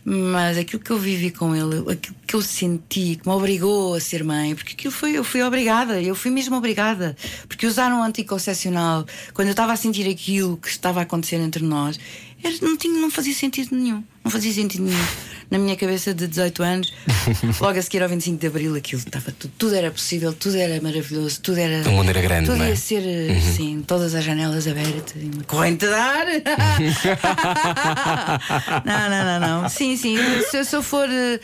[0.05, 3.99] Mas aquilo que eu vivi com ele, aquilo que eu senti, que me obrigou a
[3.99, 7.17] ser mãe, porque aquilo foi, eu fui obrigada, eu fui mesmo obrigada.
[7.49, 11.63] Porque usar um anticoncepcional, quando eu estava a sentir aquilo que estava a acontecer entre
[11.65, 11.99] nós,
[12.41, 14.01] era- não, tinha, não fazia sentido nenhum.
[14.23, 15.05] Não fazia sentido nenhum.
[15.53, 16.91] Na minha cabeça de 18 anos,
[17.61, 20.81] logo a seguir ao 25 de Abril, aquilo estava tudo, tudo era possível, tudo era
[20.81, 21.87] maravilhoso, tudo era.
[21.87, 22.69] O mundo era grande, Tudo não é?
[22.69, 23.03] ia ser
[23.37, 26.25] assim, todas as janelas abertas, e uma corrente de ar.
[28.83, 29.69] não, não, não, não.
[29.69, 30.17] Sim, sim.
[30.49, 31.07] Se, se eu for.
[31.07, 31.39] eh,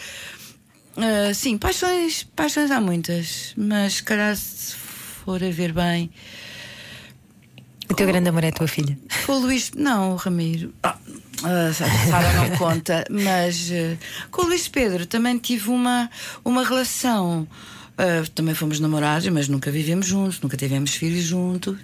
[0.97, 4.73] eh, sim, paixões, paixões há muitas, mas se calhar se
[5.23, 6.09] for a ver bem.
[7.89, 8.97] O teu grande amor é a tua filha.
[9.25, 9.71] Com o Luís.
[9.75, 10.73] Não, o Ramiro.
[10.83, 10.95] Ah,
[11.43, 13.97] a Sara não conta, mas eh,
[14.29, 16.09] com o Luís Pedro também tive uma,
[16.45, 17.47] uma relação.
[17.97, 21.77] ah, também fomos namorados, mas nunca vivemos juntos, nunca tivemos filhos juntos.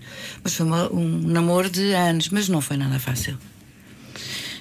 [0.44, 3.38] Mas foi uma- um namoro de anos, mas não foi nada fácil.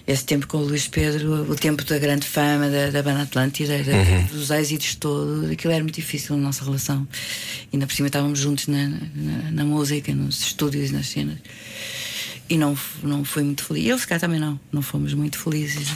[0.06, 3.78] Esse tempo com o Luís Pedro, o tempo da grande fama da, da banda Atlântida,
[3.82, 7.08] da- dos êxitos todos, aquilo era muito difícil na nossa relação.
[7.72, 11.38] E ainda por cima estávamos juntos na, na, na música, nos estúdios, nas cenas.
[12.50, 13.84] E não, não foi muito feliz.
[13.84, 14.60] E ele, se calhar, também não.
[14.70, 15.88] Não fomos muito felizes.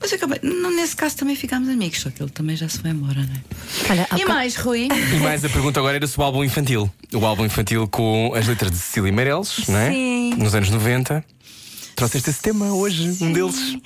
[0.00, 3.20] Mas acabei, nesse caso também ficámos amigos, só que ele também já se foi embora,
[3.20, 3.42] não é?
[3.90, 4.88] Olha, E mais, Rui?
[4.90, 6.90] E mais a pergunta agora era sobre o álbum infantil.
[7.12, 9.92] O álbum infantil com as letras de Cecília Meirelles, não é?
[9.92, 10.34] Sim.
[10.38, 11.22] Nos anos 90.
[12.00, 13.76] Trouxeste esse tema hoje, um deles.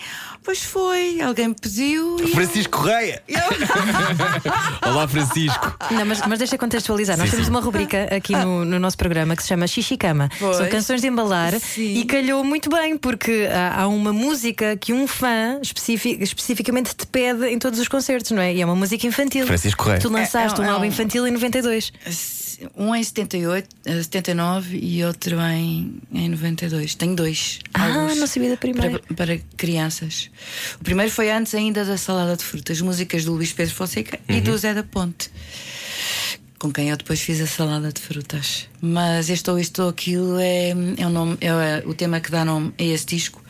[0.44, 2.28] Pois foi, alguém me pediu e.
[2.28, 3.20] Francisco Correia.
[4.86, 5.76] Olá, Francisco.
[5.90, 7.16] Não, mas, mas deixa contextualizar.
[7.18, 7.50] Nós Sim, temos sim.
[7.50, 10.28] uma rubrica aqui no, no nosso programa que se chama Xixi Cama.
[10.38, 10.56] Pois.
[10.58, 11.94] São canções de embalar Sim.
[11.96, 17.06] e calhou muito bem, porque há, há uma música que um fã especifi- especificamente te
[17.08, 18.54] pede em todos os concertos, não é?
[18.54, 19.44] E é uma música infantil.
[19.46, 20.00] Francisco Correia.
[20.00, 21.90] Tu lançaste É, é um um- álbum infantil em 92.
[22.76, 26.94] Um em 78, eh, 79 e outro em, em 92.
[26.94, 27.61] Tenho dois.
[27.74, 28.98] Ah, não sabia da primeira.
[29.00, 30.30] Para, para crianças.
[30.80, 34.40] O primeiro foi antes ainda da Salada de Frutas, músicas do Luís Pedro Fonseca e
[34.40, 35.30] do Zé da Ponte.
[36.59, 38.68] Com quem eu depois fiz a salada de frutas.
[38.80, 42.44] Mas este ou isto ou aquilo é, é, o nome, é o tema que dá
[42.44, 43.42] nome a esse disco,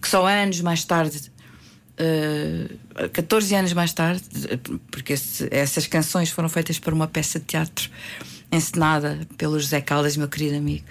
[0.00, 1.32] que só anos mais tarde
[2.00, 4.22] Uh, 14 anos mais tarde,
[4.90, 7.90] porque esse- essas canções foram feitas para uma peça de teatro
[8.52, 10.84] encenada pelo José Caldas, meu querido amigo,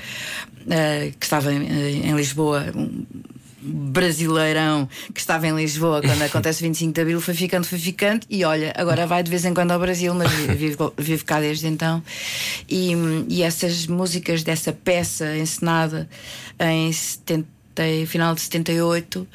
[0.61, 3.05] uh, que estava em, em Lisboa, um
[3.61, 8.25] brasileirão que estava em Lisboa quando acontece o 25 de Abril, foi ficando, foi ficando,
[8.29, 11.67] e olha, agora vai de vez em quando ao Brasil, mas vive, vive cá desde
[11.67, 12.03] então.
[12.67, 12.93] E,
[13.29, 16.09] e essas músicas dessa peça encenada
[16.59, 19.25] em 70 até final de 78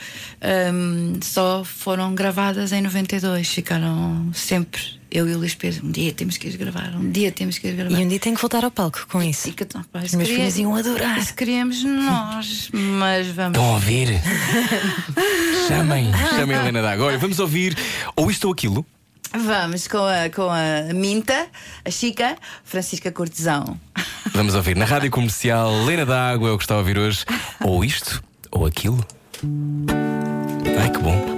[0.74, 6.13] hum, só foram gravadas em 92 ficaram sempre eu e o Luís Pedro um dia
[6.13, 8.41] temos que ir gravar um dia temos que ir gravar E um dia tenho que
[8.43, 9.49] voltar ao palco com isso.
[9.49, 11.19] E que, então, pá, Os meus queria- filhos iam adorar.
[11.19, 14.09] isso queríamos nós mas vamos Estão a ouvir?
[15.69, 17.07] chamem, chamem a Helena D'Água.
[17.07, 17.77] Olha, vamos ouvir
[18.15, 18.85] ou isto ou aquilo.
[19.33, 21.47] vamos com a, com a Minta
[21.85, 23.79] a Chica Francisca Cortesão
[24.33, 27.25] Vamos ouvir na rádio comercial Helena D'Água, é o que está a ouvir hoje.
[27.65, 29.05] Ou isto ou aquilo.
[30.79, 31.36] Ai que bom.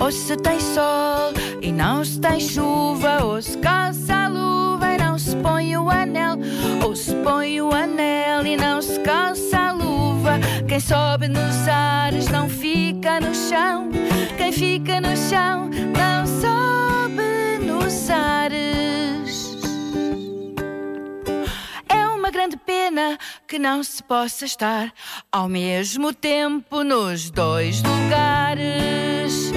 [0.00, 4.98] Ou se tem sol e não se tem chuva, ou se calça a luva e
[4.98, 6.36] não se põe o anel,
[6.84, 10.38] ou se põe o anel e não se calça a luva.
[10.66, 13.90] Quem sobe nos ares não fica no chão,
[14.36, 19.56] quem fica no chão não sobe nos ares.
[21.88, 24.92] É uma grande pena que não se possa estar
[25.32, 29.47] ao mesmo tempo nos dois lugares.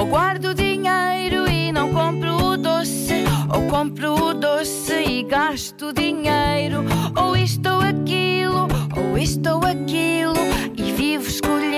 [0.00, 6.84] Ou guardo dinheiro e não compro o doce, ou compro o doce e gasto dinheiro,
[7.14, 10.40] ou isto ou aquilo, ou isto ou aquilo,
[10.74, 11.69] e vivo escolhendo o dia inteiro.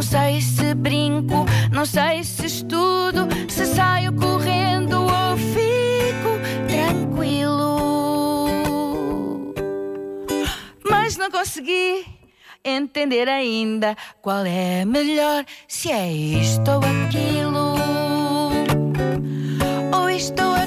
[0.00, 7.84] Não sei se brinco, não sei se estudo, se saio correndo ou fico tranquilo.
[10.90, 12.06] Mas não consegui
[12.64, 17.74] entender ainda qual é melhor, se é isto ou aquilo,
[19.94, 20.59] ou isto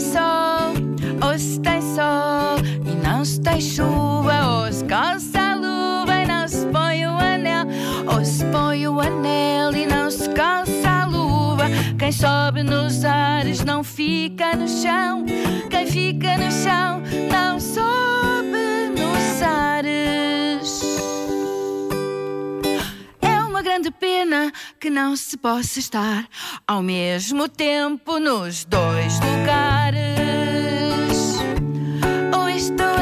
[0.00, 1.28] tem sol.
[1.28, 4.64] Ou se tem sol e não se tem chuva.
[4.64, 7.66] Ou se calça a luva e não se põe o anel.
[8.12, 11.64] Ou se põe o anel e não se calça a luva.
[11.98, 15.24] Quem sobe nos ares não fica no chão.
[15.68, 20.39] Quem fica no chão não sobe nos ares.
[23.60, 24.50] Uma grande pena
[24.80, 26.26] que não se possa estar
[26.66, 30.00] ao mesmo tempo nos dois lugares.
[32.34, 32.99] Ou isto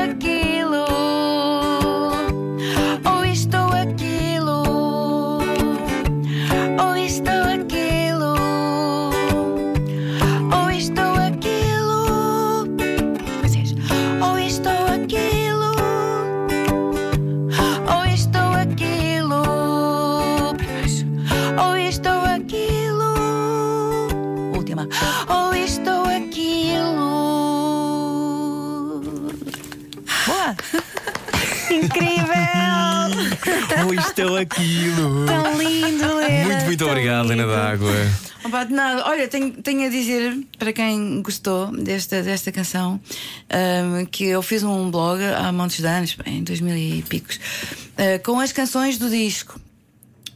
[39.28, 43.00] tenho, tenho a dizer para quem gostou desta, desta canção
[43.50, 47.38] ahm, que eu fiz um blog há de anos, em 2000 e picos,
[47.96, 49.60] ah, com as canções do disco.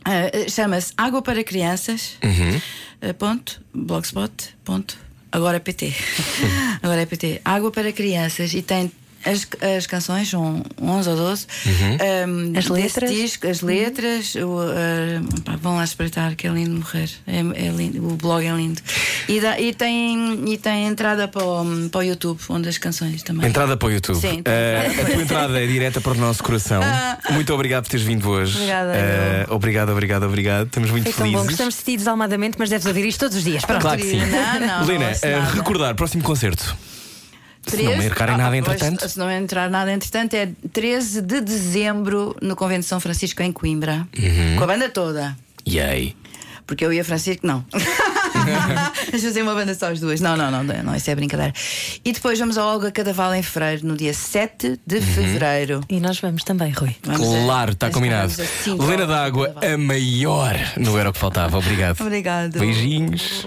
[0.04, 2.16] Ah, Chama-se Água para Crianças.
[2.22, 4.32] ah, ponto, blogspot.
[4.64, 4.98] Ponto,
[5.30, 5.92] agora é PT.
[6.82, 7.40] agora é PT.
[7.44, 8.52] Água para Crianças.
[8.54, 8.90] E tem.
[9.24, 9.46] As,
[9.76, 11.46] as canções são 11 ou 12.
[11.66, 13.10] ahm, As desse letras?
[13.10, 17.08] disco, as letras, o, ah, pá, vão lá espreitar que é lindo morrer.
[17.26, 18.80] É, é lindo, o blog é lindo.
[19.28, 23.22] E, dá- e tem, e tem entrada para o, para o YouTube, onde as canções
[23.22, 23.48] também.
[23.48, 24.20] Entrada para o YouTube.
[24.20, 24.42] Sim.
[24.44, 26.82] Eh, a tua entrada é direta para o nosso coração.
[27.30, 28.56] Muito obrigado por teres vindo hoje.
[28.56, 28.92] Obrigada,
[29.50, 30.66] obrigado, obrigado, obrigado.
[30.66, 31.30] Estamos muito Foi tão bom.
[31.32, 31.48] felizes.
[31.48, 33.64] Gostamos de ti desalmadamente, mas deves ouvir isto todos os dias.
[33.64, 33.82] Pronto.
[33.82, 34.18] Claro que sim.
[34.20, 35.12] Não, não, não Lena,
[35.54, 36.76] recordar, próximo concerto.
[37.66, 38.98] Se não Três- me errar em nada, Ah, entretanto.
[39.00, 43.40] pois, Se não entrar nada, entretanto, é 13 de dezembro no Convento de São Francisco,
[43.42, 44.06] em Coimbra.
[44.18, 44.56] Uhum.
[44.56, 45.36] Com a banda toda.
[45.64, 46.16] E aí?
[46.66, 47.64] Porque eu e a Francisco, não.
[49.06, 50.20] Vamos fazer uma banda só as duas.
[50.20, 51.52] Não, não, não, não, isso é brincadeira.
[52.04, 55.02] E depois vamos ao Olga Cadaval em Fevereiro, no dia 7 de Uhum.
[55.02, 55.80] fevereiro.
[55.88, 56.94] E nós vamos também, Rui.
[57.02, 58.32] Vamos claro, está combinado.
[58.78, 60.54] Lena d'Água, a maior.
[60.76, 61.58] Não era o que faltava.
[61.58, 62.00] Obrigado.
[62.00, 62.58] Obrigado.
[62.58, 63.46] Beijinhos.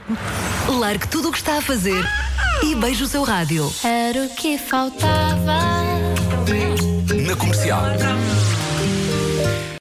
[0.68, 2.04] Largue tudo o que está a fazer
[2.64, 3.72] e beije o seu rádio.
[3.84, 5.60] Era o que faltava.
[7.26, 7.84] Na comercial.